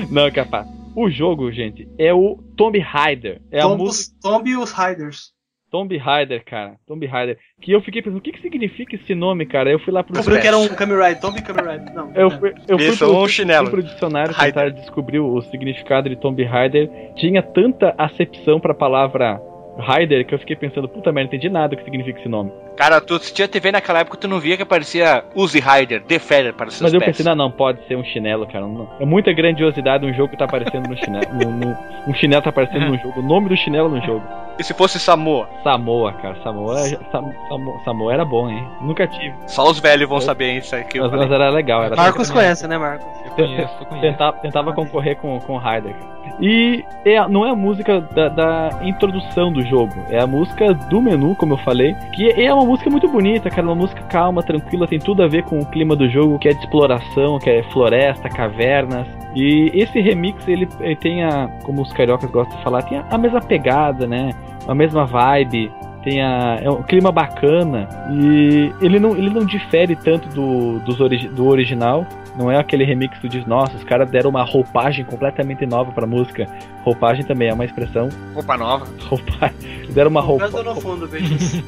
[0.10, 0.68] Não, é capaz.
[0.96, 3.42] O jogo, gente, é o Tomb Raider.
[3.52, 5.32] É a Tomb, música os, Tomb e os Riders.
[5.72, 6.74] Tomb Raider, cara.
[6.88, 7.38] Tomb Raider.
[7.62, 9.72] Que eu fiquei pensando, o que, que significa esse nome, cara?
[9.72, 10.14] Eu fui lá pro.
[10.14, 11.22] Descobriu que era um Kamen Rider.
[11.22, 11.94] Tomb Kamen Rider.
[11.94, 12.12] Não.
[12.14, 12.40] Eu é.
[12.40, 13.68] fui, eu fui, Isso, pro, um chinelo.
[13.68, 14.64] fui pro dicionário Raider.
[14.64, 16.90] tentar descobrir o significado de Tomb Raider.
[17.16, 19.40] Tinha tanta acepção pra palavra
[19.80, 22.52] Raider que eu fiquei pensando, puta merda, não entendi nada do que significa esse nome.
[22.80, 26.54] Cara, tu assistia TV naquela época, tu não via que aparecia Uzi Rider, The Feather
[26.54, 27.18] para os seus Mas eu pés.
[27.18, 28.66] pensei, não, não, pode ser um chinelo, cara.
[28.66, 31.26] Não- É muita grandiosidade um jogo que tá aparecendo no chinelo.
[31.34, 31.78] no- no-
[32.08, 33.20] um chinelo tá aparecendo no jogo.
[33.20, 34.24] O nome do chinelo no jogo.
[34.58, 35.50] E se fosse Samoa?
[35.62, 36.36] Samoa, cara.
[36.42, 36.78] Samoa,
[37.12, 38.66] Sam- Samo- Samoa era bom, hein?
[38.82, 39.34] Nunca tive.
[39.48, 41.00] Só os velhos vão saber isso aqui.
[41.00, 41.84] eu Mas, mas era legal.
[41.84, 43.06] Era Marcos conhece, né, Marcos?
[43.26, 44.02] Eu conheço, eu conheço.
[44.08, 45.94] Tentava, tentava concorrer com, com o Raider.
[45.94, 46.10] cara.
[46.42, 51.02] E é, não é a música da, da introdução do jogo, é a música do
[51.02, 54.88] menu, como eu falei, que é uma música muito bonita, cara, uma música calma, tranquila,
[54.88, 57.64] tem tudo a ver com o clima do jogo, que é de exploração, que é
[57.72, 59.08] floresta, cavernas.
[59.36, 63.06] E esse remix, ele, ele tem a, como os cariocas gostam de falar, tem a,
[63.10, 64.32] a mesma pegada, né?
[64.68, 65.72] A mesma vibe.
[66.04, 70.98] Tem a, é um clima bacana e ele não, ele não difere tanto do, dos
[71.32, 72.06] do original,
[72.40, 75.92] não é aquele remix que tu diz, nossa, os caras deram uma roupagem completamente nova
[75.92, 76.48] pra música.
[76.86, 78.08] Roupagem também é uma expressão.
[78.34, 78.88] Roupa nova.
[79.10, 79.56] Roupagem.
[79.92, 80.48] Deram uma roupa.
[80.50, 81.26] No fundo, veja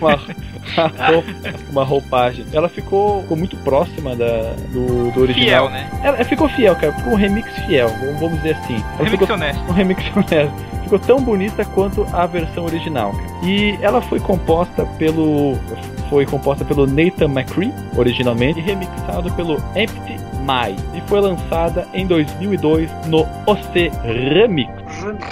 [0.00, 2.46] uma, uma roupa- uma roupagem.
[2.52, 5.68] Ela ficou, ficou muito próxima da, do, do original.
[5.68, 5.90] Fiel, né?
[6.02, 6.92] Ela ficou fiel, cara.
[6.92, 8.76] Ficou um remix fiel, vamos- vamos dizer assim.
[8.76, 9.62] Ela Remix ficou honesto.
[9.68, 10.54] um remix honesto.
[10.84, 13.12] Ficou tão bonita quanto a versão original.
[13.12, 13.26] cara.
[13.44, 15.56] E ela foi composta pelo
[16.08, 22.06] foi composta pelo Nathan McCree originalmente e remixado pelo Empty Mai e foi lançada em
[22.06, 24.70] 2002 no OC Remix.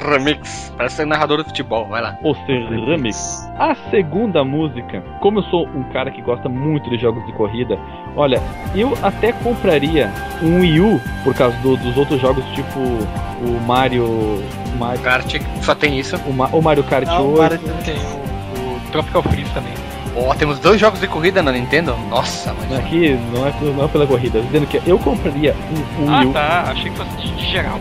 [0.09, 0.73] Remix.
[0.77, 2.19] Parece ser narrador do futebol, vai lá.
[2.25, 2.39] OC
[2.87, 3.49] Remix.
[3.57, 7.79] A segunda música, como eu sou um cara que gosta muito de jogos de corrida,
[8.17, 8.43] olha,
[8.75, 10.11] eu até compraria
[10.43, 15.33] um Wii U por causa do- dos outros jogos tipo o Mario, o Mario, Kart
[15.63, 16.17] só tem isso.
[16.27, 17.37] o, Ma- o Mario Kart Não, 8.
[17.39, 19.73] para, Tem o, o Tropical Freeze também.
[20.17, 21.97] Ó, temos dois jogos de corrida na Nintendo?
[22.09, 22.79] Nossa, mas.
[22.79, 25.55] Aqui não é, não é pela corrida, dizendo que eu compraria
[25.99, 26.33] um, um Ah, Wii U.
[26.33, 26.65] tá.
[26.69, 27.81] Achei que fosse de geral.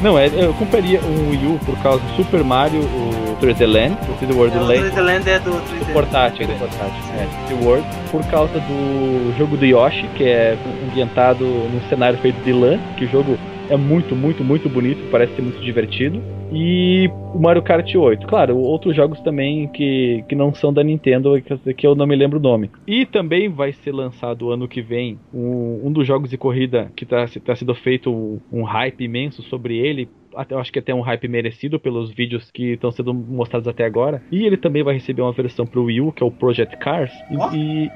[0.00, 3.96] Não, é, eu compraria um Wii U por causa do Super Mario, o 3D Land,
[4.08, 4.90] o 3D World É, o Land.
[4.90, 5.92] 3D Land é do Do 3D.
[5.92, 6.94] portátil, do portátil.
[7.18, 10.56] É, The World, por causa do jogo do Yoshi, que é
[10.88, 13.36] ambientado num cenário feito de lã, que o jogo
[13.68, 16.22] é muito, muito, muito bonito, parece ser muito divertido.
[16.52, 18.26] E o Mario Kart 8.
[18.26, 22.16] Claro, outros jogos também que, que não são da Nintendo, que, que eu não me
[22.16, 22.70] lembro o nome.
[22.86, 27.04] E também vai ser lançado ano que vem um, um dos jogos de corrida que
[27.04, 30.08] está tá sendo feito um, um hype imenso sobre ele.
[30.34, 33.84] Até, eu acho que até um hype merecido pelos vídeos que estão sendo mostrados até
[33.84, 34.22] agora.
[34.30, 36.76] E ele também vai receber uma versão para o Wii U, que é o Project
[36.78, 37.12] Cars.
[37.52, 37.90] E- e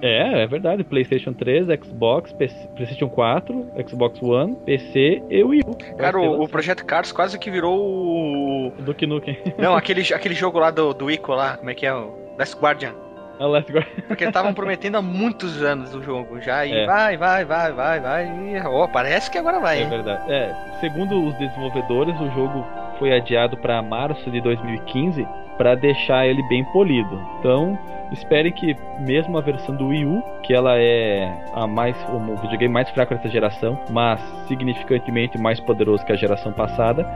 [0.00, 0.84] é, é verdade.
[0.84, 5.76] PlayStation 3, Xbox, PC, PlayStation 4, Xbox One, PC e Wii U.
[5.96, 6.48] Cara, o, o.
[6.48, 8.72] Projeto Cars quase que virou o.
[8.80, 9.36] Duke Nukem.
[9.58, 11.94] Não, aquele, aquele jogo lá do, do Ico lá, como é que é?
[11.94, 12.92] O Last Guardian.
[13.40, 13.86] É o Last Guard.
[14.06, 16.64] Porque estavam prometendo há muitos anos o jogo já.
[16.66, 16.86] E É.
[16.86, 18.24] vai, vai, vai, vai, vai.
[18.26, 19.88] E, ó, parece que agora vai, É hein?
[19.88, 20.30] verdade.
[20.30, 22.64] É, segundo os desenvolvedores, o jogo
[22.98, 25.26] foi adiado para março de 2015
[25.62, 27.20] para deixar ele bem polido.
[27.38, 27.78] Então,
[28.10, 32.74] espere que mesmo a versão do Wii U, que ela é a mais o videogame
[32.74, 37.06] mais fraco dessa geração, mas significantemente mais poderoso que a geração passada,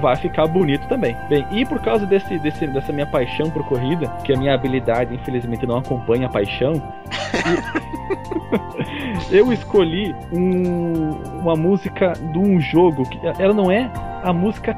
[0.00, 1.14] vai ficar bonito também.
[1.28, 5.14] Bem, e por causa desse, desse dessa minha paixão por corrida, que a minha habilidade
[5.14, 6.82] infelizmente não acompanha a paixão,
[9.30, 11.10] eu escolhi um,
[11.42, 13.90] uma música de um jogo que ela não é
[14.22, 14.72] a música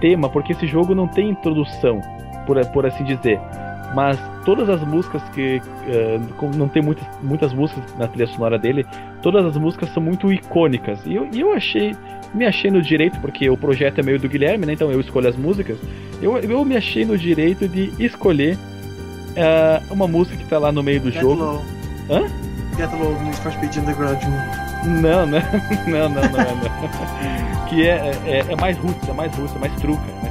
[0.00, 2.00] tema, porque esse jogo não tem introdução,
[2.48, 3.38] por, por assim dizer.
[3.94, 5.60] Mas todas as músicas que.
[5.86, 8.86] Uh, não tem muitas, muitas músicas na trilha sonora dele,
[9.22, 10.98] todas as músicas são muito icônicas.
[11.04, 11.94] E eu, e eu achei.
[12.34, 14.74] Me achei no direito, porque o projeto é meio do Guilherme, né?
[14.74, 15.78] Então eu escolho as músicas.
[16.20, 20.82] Eu, eu me achei no direito de escolher uh, uma música que tá lá no
[20.82, 21.42] meio do Get jogo.
[21.42, 21.62] Low.
[22.10, 22.26] Hã?
[22.76, 24.22] Get Low Need for Speed Underground
[24.84, 25.00] 1.
[25.00, 25.40] Não, não,
[25.88, 27.64] não, não, não, não.
[27.68, 30.27] que é, é, é mais roots, é mais roots, é mais truca, é mais truca.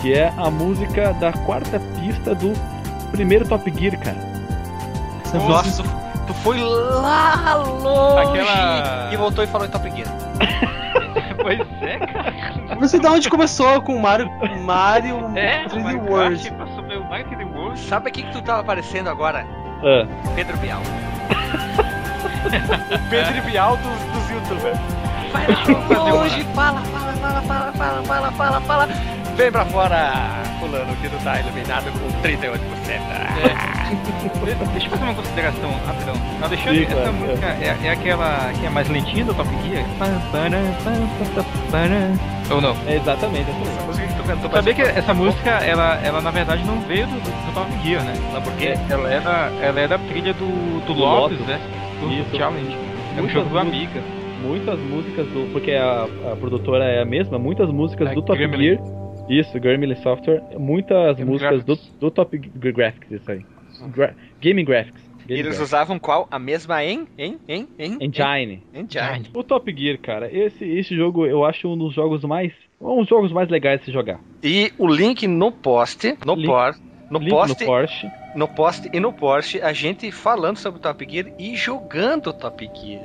[0.00, 2.52] Que é a música da quarta pista do
[3.10, 4.16] primeiro Top Gear, cara.
[5.24, 5.88] Essa Nossa, tu,
[6.28, 10.08] tu foi lá longe Aquela- e voltou e falou em Top Gear.
[11.42, 12.34] pois é, cara.
[12.80, 14.30] Não sei de onde começou com o Mario,
[14.64, 16.50] Mario É, 3D Mario World.
[16.52, 17.78] Passou pelo Mario 3D World.
[17.80, 19.44] Sabe aqui que tu tava aparecendo agora?
[19.82, 20.80] Ah, Pedro Bial.
[22.40, 24.78] o Pedro Bial dos, dos youtubers.
[25.32, 28.88] Vai lá longe, fala, fala, fala, fala, fala, fala, fala, fala.
[29.40, 32.60] Vem pra fora, fulano, que tu tá iluminado com 38%.
[34.44, 36.14] De- Deixa eu fazer uma consideração rapidão.
[36.38, 39.32] Não, deixa eu Sim, essa claro, música é, é aquela que é mais lentinha do
[39.32, 39.82] Top Gear?
[42.50, 42.76] Ou não?
[42.86, 43.76] é exatamente essa música.
[43.78, 47.06] Essa música que tu cantou Sabia que essa música, ela, ela na verdade não veio
[47.06, 48.12] do, do, Top Gear, né?
[48.32, 48.74] Sabe por quê?
[48.90, 51.40] Ela é da, ela é da trilha do, do Do Lotus.
[51.46, 51.58] né?
[52.00, 52.36] Do Isso.
[52.36, 52.76] Challenge.
[53.16, 54.02] É um jogo do Amiga.
[54.42, 55.50] Muitas músicas do.
[55.52, 58.76] Porque a, a produtora é a mesma, muitas músicas É, do Top Gremlin.
[58.76, 59.00] Gear.
[59.30, 60.42] Isso, Gremlin Software.
[60.58, 63.44] Muitas Game músicas do, do Top Gear Graphics, isso aí.
[63.94, 65.00] Gra Gaming Graphics.
[65.00, 65.60] E Gaming eles Graphics.
[65.68, 66.26] usavam qual?
[66.30, 67.06] A mesma em?
[67.16, 67.38] Em?
[67.48, 67.68] Em?
[67.78, 67.98] Em?
[68.00, 68.62] Engine.
[68.74, 69.30] Engine.
[69.32, 72.52] O Top Gear, cara, esse, esse jogo eu acho um dos jogos mais.
[72.80, 74.20] Um dos jogos mais legais de se jogar.
[74.42, 76.74] E o link no post, no Link- por,
[77.10, 78.10] no Link post, no Porsche.
[78.34, 82.70] no post e no Porsche, a gente falando sobre o Top Gear e jogando Top
[82.72, 83.02] Gear.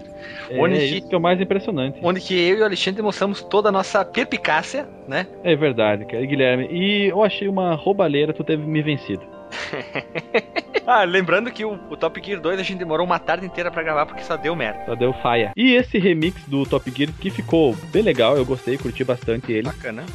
[0.50, 2.00] É Onde isso que é o mais impressionante.
[2.04, 5.26] Onde que eu e o Alexandre mostramos toda a nossa perpicácia, né?
[5.44, 6.22] É verdade, cara.
[6.24, 9.24] E, Guilherme, e eu achei uma roubalheira tu ter me vencido.
[10.88, 13.82] Ah, lembrando que o, o Top Gear 2 a gente demorou uma tarde inteira pra
[13.82, 14.86] gravar porque só deu merda.
[14.86, 15.52] Só deu faia.
[15.58, 19.64] E esse remix do Top Gear que ficou bem legal, eu gostei, curti bastante ele.
[19.64, 20.06] Bacana.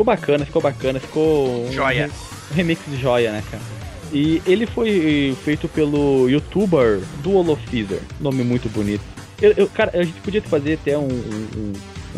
[0.00, 1.66] Ficou bacana, ficou bacana, ficou.
[1.66, 2.10] um- Joia.
[2.50, 3.62] Um remix de joia, né, cara?
[4.10, 8.00] E ele foi feito pelo youtuber Duolofizer.
[8.18, 9.02] Nome muito bonito.
[9.42, 11.72] Eu, eu- cara, a gente podia fazer até um, um, um-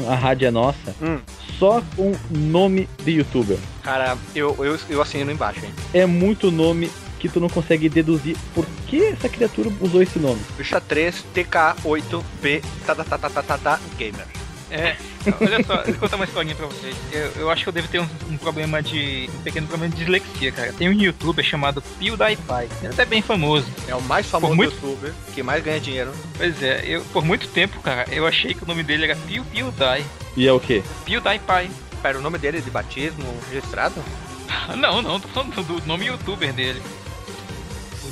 [0.05, 1.19] uma rádio nossa Hum.
[1.59, 3.59] só com nome de youtuber.
[3.83, 5.73] Cara, eu, eu, eu assino embaixo, hein?
[5.93, 10.41] É muito nome que tu não consegue deduzir por que essa criatura usou esse nome.
[10.57, 14.27] Bicha 3, TK8B, tá, tá, tá, tá, tá, tá, tá, gamer.
[14.73, 14.97] É,
[15.41, 16.97] olha só, deixa eu contar uma historinha pra vocês.
[17.13, 19.29] Eu, eu acho que eu devo ter um, um problema de.
[19.35, 20.73] um pequeno problema de dislexia, cara.
[20.73, 22.69] Tem um youtuber chamado PewDiePie.
[22.79, 23.67] Ele é até bem famoso.
[23.87, 26.13] É o mais famoso muito- youtuber que mais ganha dinheiro.
[26.39, 29.45] Pois é, eu, por muito tempo, cara, eu achei que o nome dele era Pew
[29.45, 30.05] PewDie.
[30.37, 30.83] E é o quê?
[31.05, 31.71] PewDiePie.
[32.01, 34.03] Pera, o nome dele é de batismo registrado?
[34.77, 36.83] Não, não, tô falando do nome youtuber dele.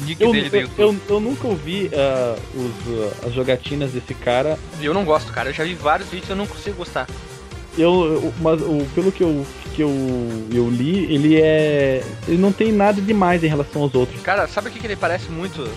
[0.04, 4.58] Nick Eu, dele eu, eu, eu nunca ouvi ah, os, ah, as jogatinas desse cara.
[4.80, 5.50] Eu não gosto, cara.
[5.50, 7.06] Eu já vi vários vídeos e eu não consigo gostar.
[7.78, 9.90] Eu, mas o, pelo que eu, que eu,
[10.52, 12.02] eu li, ele é.
[12.26, 14.20] Ele não tem nada demais em relação aos outros.
[14.22, 15.68] Cara, sabe o que, que ele parece muito?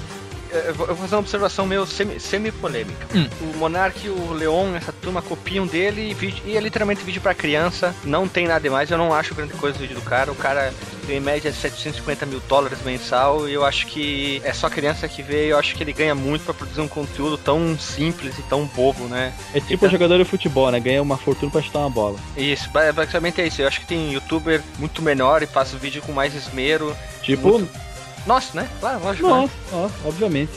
[0.54, 3.08] É, Eu vou fazer uma observação meio semi- semi-polêmica.
[3.16, 3.28] Hum.
[3.42, 7.22] O Monark e o Leon, essa turma, copiam dele e, vídeo- e é literalmente vídeo
[7.22, 7.96] pra criança.
[8.04, 8.90] Não tem nada demais.
[8.92, 10.32] Eu não acho grande coisa o vídeo do cara.
[10.32, 10.74] O cara
[11.08, 15.22] tem em média 750 mil dólares mensal e eu acho que é só criança que
[15.24, 15.48] vê.
[15.48, 18.66] e Eu acho que ele ganha muito pra produzir um conteúdo tão simples e tão
[18.66, 19.34] bobo, né?
[19.54, 20.80] É tipo jogador de futebol, né?
[20.80, 22.18] Ganha uma fortuna pra chutar uma bola.
[22.38, 23.62] Isso, ba- basicamente é isso.
[23.62, 26.96] Eu acho que tem youtuber muito menor e faz o vídeo com mais esmero.
[27.22, 27.83] Tipo, Muito-
[28.26, 28.70] Nossa, né?
[28.80, 29.28] Claro, lógico.
[29.28, 29.34] né?
[29.34, 30.52] nossa, nossa, obviamente.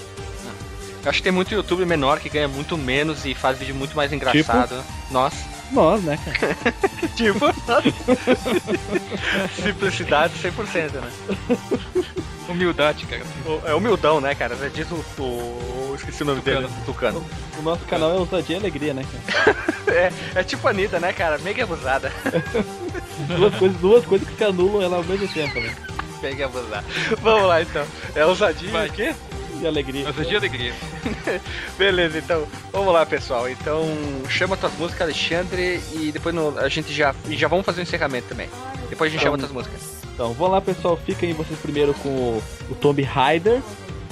[1.04, 3.96] Eu acho que tem muito youtuber menor que ganha muito menos e faz vídeo muito
[3.96, 4.82] mais engraçado.
[5.10, 5.36] Nossa.
[5.72, 6.56] Nós, né, cara?
[7.16, 7.46] Tipo,
[9.62, 11.10] simplicidade 100%, né?
[12.48, 13.22] Humildade, cara.
[13.44, 14.56] O- É humildão, né, cara?
[14.56, 16.68] Já Diz o, o- Esqueci o nome dele.
[16.84, 17.24] Tucano.
[17.58, 19.56] O nosso canal é ousadia e alegria, né, cara?
[19.88, 21.38] É, é tipo a Anitta, né, cara?
[21.38, 22.12] Mega abusada.
[23.36, 25.72] Duas coisas, duas coisas que se anulam ela ao mesmo tempo, né?
[26.22, 26.84] Mega abusada.
[27.22, 27.84] Vamos lá, então.
[28.14, 28.88] É ousadia Vai.
[28.90, 29.14] quê?
[29.60, 30.04] E alegria.
[30.04, 30.74] Mas é dia de alegria.
[31.78, 33.48] Beleza, então, vamos lá, pessoal.
[33.48, 33.84] Então,
[34.28, 37.82] chama tuas músicas, Alexandre, e depois no- a gente já, e já vamos fazer o
[37.82, 38.48] encerramento também.
[38.90, 39.80] Depois a gente chama tuas músicas.
[40.14, 40.98] Então, vamos lá, pessoal.
[41.04, 43.60] Fiquem vocês primeiro com o, o Tomb Raider,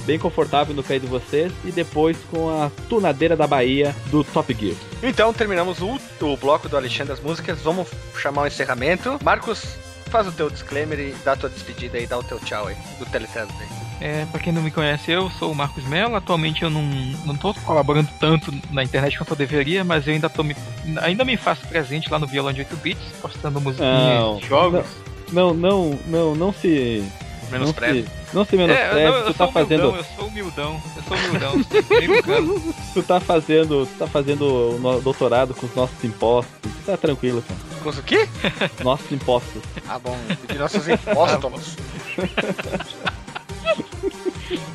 [0.03, 4.51] bem confortável no pé de vocês, e depois com a Tunadeira da Bahia do Top
[4.53, 4.75] Gear.
[5.03, 7.59] Então, terminamos o, o bloco do Alexandre das músicas.
[7.61, 7.87] Vamos
[8.17, 9.19] chamar o encerramento.
[9.23, 9.63] Marcos,
[10.09, 12.75] faz o teu disclaimer e dá a tua despedida aí, dá o teu tchau aí,
[12.99, 13.67] do Teletrans aí.
[14.01, 16.15] É, pra quem não me conhece, eu sou o Marcos Mello.
[16.15, 16.81] Atualmente eu não,
[17.25, 20.55] não tô colaborando tanto na internet quanto eu deveria, mas eu ainda tô me,
[21.01, 24.85] ainda me faço presente lá no Violão de 8 bits, postando musiquinhas, Não, jogos.
[25.31, 27.03] Não, não, não, não se.
[27.51, 29.95] Menos não se, não se É, menospreze, eu tu tá sou humildão, fazendo.
[29.95, 32.73] eu sou humildão, eu sou humildão.
[32.93, 33.85] Tu tá fazendo.
[33.85, 36.53] Tu tá fazendo doutorado com os nossos impostos.
[36.85, 37.59] Tá tranquilo, cara.
[37.85, 38.27] Com o quê?
[38.83, 39.61] Nossos impostos.
[39.87, 40.17] Ah, bom,
[40.47, 41.75] de nossos impostos.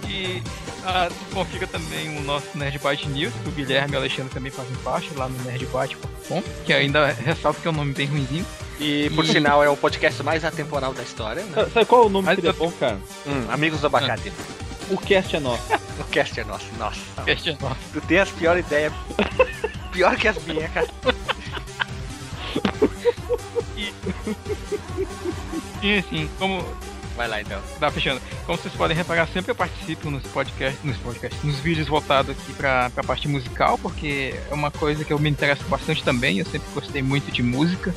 [0.09, 0.43] E
[0.85, 4.75] ah, confira também o nosso Nerdbyte News, que o Guilherme e o Alexandre também fazem
[4.79, 8.45] parte lá no nerdbyte.com, que ainda ressalto que é um nome bem ruimzinho.
[8.81, 11.67] E, por sinal, é o podcast mais atemporal da história, né?
[11.73, 12.99] Sabe, qual é o nome Mas que seria eu- bom, cara?
[13.27, 14.33] Hum, Amigos do Abacate.
[14.91, 15.63] O cast é nosso.
[16.01, 16.67] O cast é nosso.
[16.79, 17.01] Nossa.
[17.27, 17.77] Este é nosso.
[17.93, 18.93] Tu tem as piores ideias.
[19.93, 20.89] Pior que as minhas, cara.
[25.83, 26.63] E assim, como
[27.21, 27.61] Vai lá então.
[27.79, 28.19] Tá fechando.
[28.47, 32.51] Como vocês podem reparar, sempre eu participo nos podcasts, nos podcasts, nos vídeos voltados aqui
[32.55, 36.39] pra, pra parte musical, porque é uma coisa que eu me interesso bastante também.
[36.39, 37.95] Eu sempre gostei muito de música.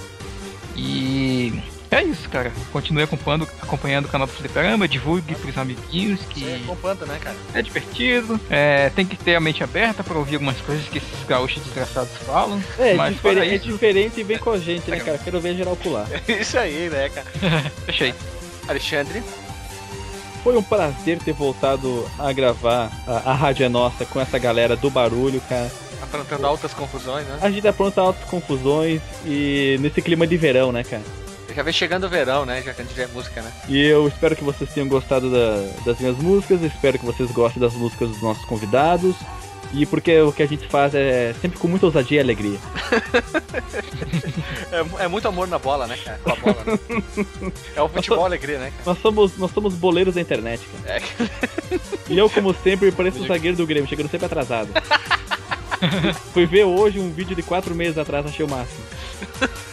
[0.76, 1.54] E
[1.94, 2.52] é isso, cara.
[2.72, 7.36] Continue acompanhando, acompanhando o canal do Fliperama, divulgue pros amiguinhos que acompanha, né, cara?
[7.54, 8.40] é divertido.
[8.50, 12.12] É, tem que ter a mente aberta pra ouvir algumas coisas que esses gaúchos desgraçados
[12.26, 12.62] falam.
[12.80, 15.18] É, Mas difere- fora é isso- diferente e vem com a gente, né, cara?
[15.18, 16.08] Quero ver geral pular.
[16.28, 17.28] Isso aí, né, cara?
[17.86, 18.14] Fechei.
[18.68, 19.22] Alexandre.
[20.44, 24.76] Foi um prazer ter voltado a gravar a, a Rádio é Nossa com essa galera
[24.76, 25.72] do barulho, cara.
[26.02, 27.40] Aprontando altas confusões, né?
[27.42, 31.02] A gente apronta altas confusões e nesse clima de verão, né, cara?
[31.56, 32.62] Já vem chegando o verão, né?
[32.62, 33.52] Já que a gente vê música, né?
[33.70, 37.62] E eu espero que vocês tenham gostado da- das minhas músicas, espero que vocês gostem
[37.62, 39.16] das músicas dos nossos convidados.
[39.76, 42.60] E porque o que a gente faz é sempre com muita ousadia e alegria.
[45.00, 46.20] É, é muito amor na bola, né, cara?
[46.24, 47.52] Com a bola, né?
[47.76, 48.84] É o futebol alegria, né, cara?
[48.86, 50.98] Nós somos, nós somos boleiros da internet, cara.
[50.98, 51.80] É.
[52.10, 54.70] E eu, como sempre, pareço um zagueiro do Grêmio, chegando sempre atrasado.
[56.34, 58.84] Fui ver hoje um vídeo de quatro meses atrás, achei o máximo.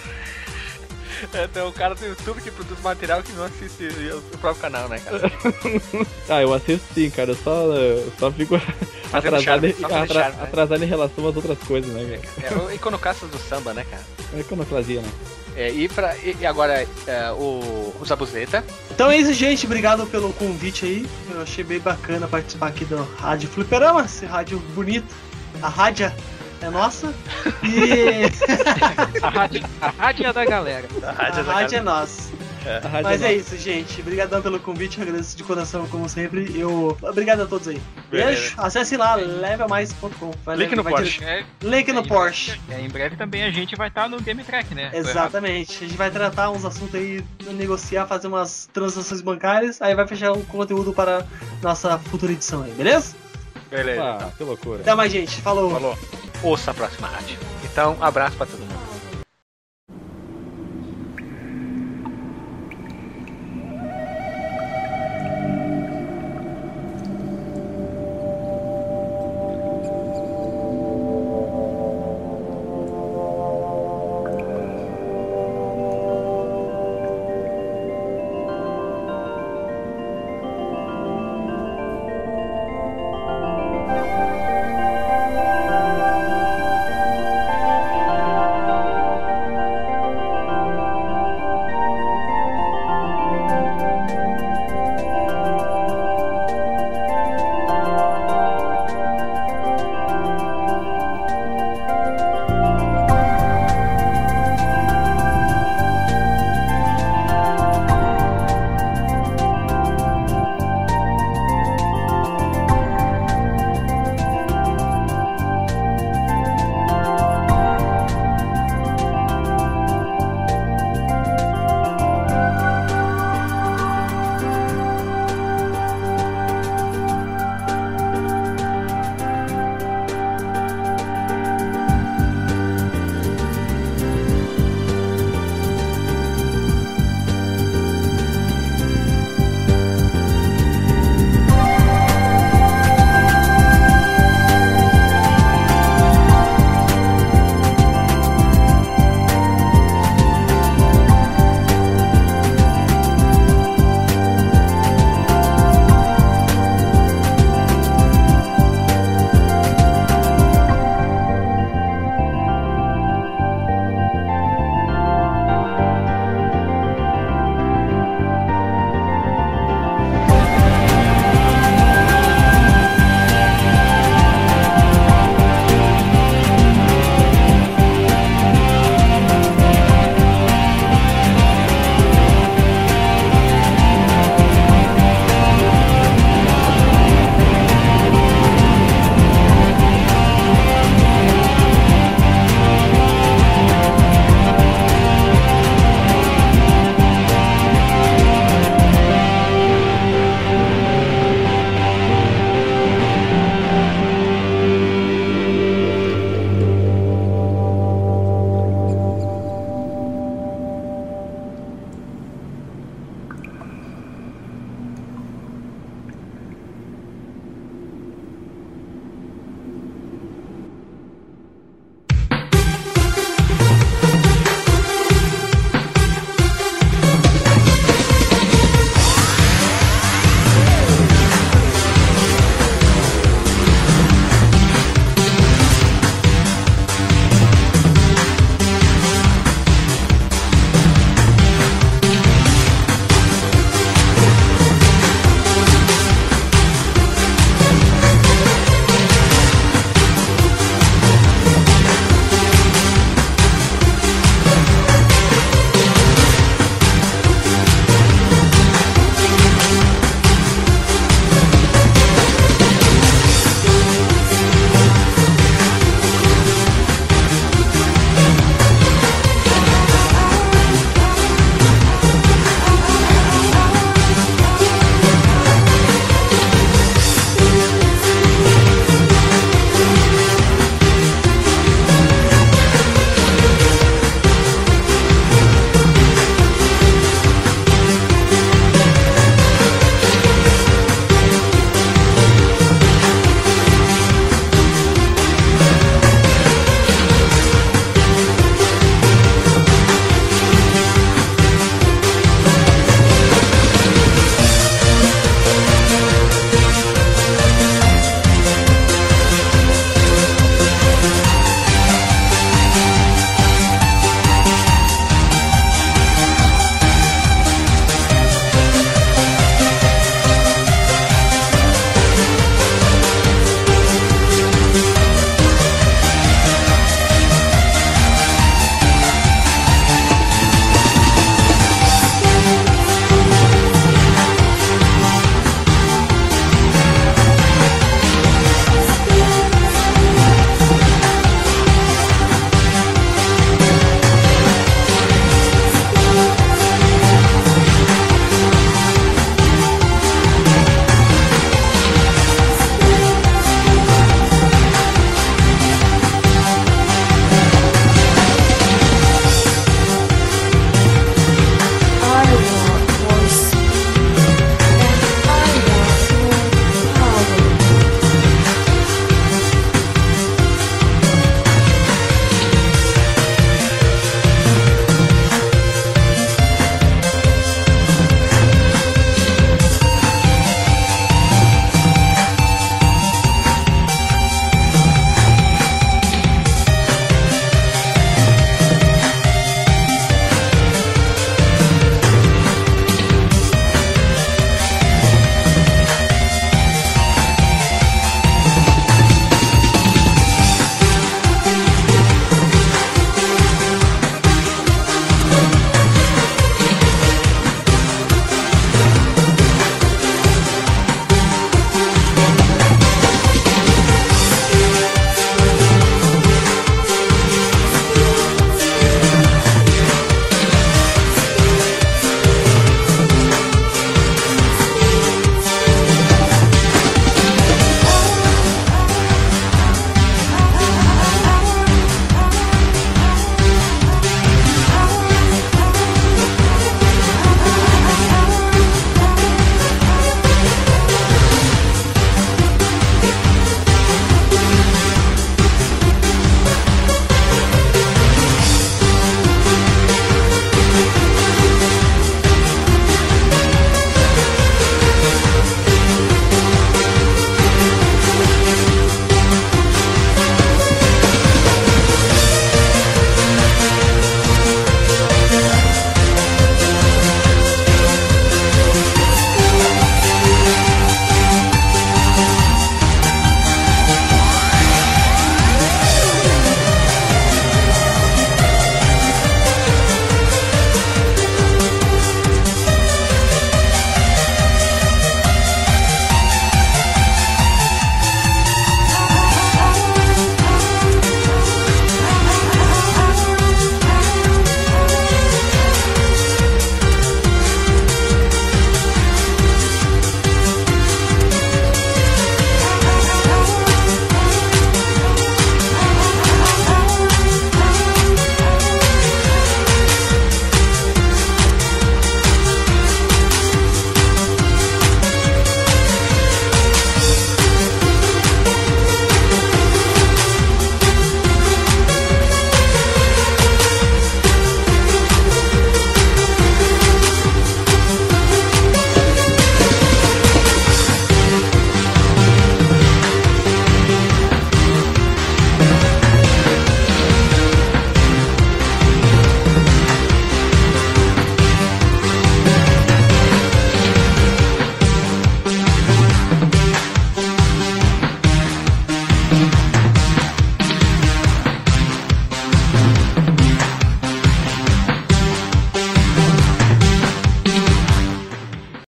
[1.34, 3.88] É, tem o cara do YouTube que produz material que não assiste
[4.34, 5.20] o próprio canal, né, cara?
[6.28, 7.30] Ah, eu assisto sim, cara.
[7.32, 8.58] Eu só, eu só fico
[9.10, 10.42] Fazendo atrasado, charme, em- só atra- charme, né?
[10.44, 12.54] atrasado em relação às outras coisas, né, cara?
[12.54, 14.02] É o iconoclastas do samba, né, cara?
[14.34, 15.08] É iconoclasia, né?
[15.56, 18.64] É, e, pra, e, e agora é, o, o Zabuzeta.
[18.92, 19.66] Então é isso, gente.
[19.66, 21.06] Obrigado pelo convite aí.
[21.34, 25.12] Eu achei bem bacana participar aqui do Rádio Fliperama, esse rádio bonito.
[25.60, 26.10] A rádio
[26.62, 27.12] é nossa.
[27.62, 28.24] E
[29.22, 30.88] A rádio, a rádio é da galera.
[31.02, 32.30] A a rádio é nossa.
[32.62, 34.00] Rádio Mas é é isso, gente.
[34.02, 35.00] Obrigadão pelo convite.
[35.00, 36.52] Agradeço de coração, como sempre.
[36.54, 36.94] Eu...
[37.02, 37.80] Obrigado a todos aí.
[38.10, 38.28] Beleza.
[38.28, 38.54] Beijo.
[38.58, 40.30] Acesse lá, levelmais.com.
[40.56, 41.18] Link no vai Porsche.
[41.20, 42.60] dire- Link no É, Porsche.
[42.70, 44.90] É, em breve também a gente vai estar no Game Track, né?
[44.92, 45.82] Exatamente.
[45.84, 50.32] A gente vai tratar uns assuntos aí, negociar, fazer umas transações bancárias, aí vai fechar
[50.32, 51.24] o conteúdo para
[51.62, 53.16] nossa futura edição aí, beleza?
[53.70, 54.02] Beleza.
[54.02, 54.80] Ah, que loucura.
[54.80, 55.40] Até mais, gente.
[55.40, 55.70] Falou.
[55.70, 55.98] Falou.
[56.42, 57.38] Ouça a próxima rádio.
[57.64, 58.89] Então, abraço pra todo mundo.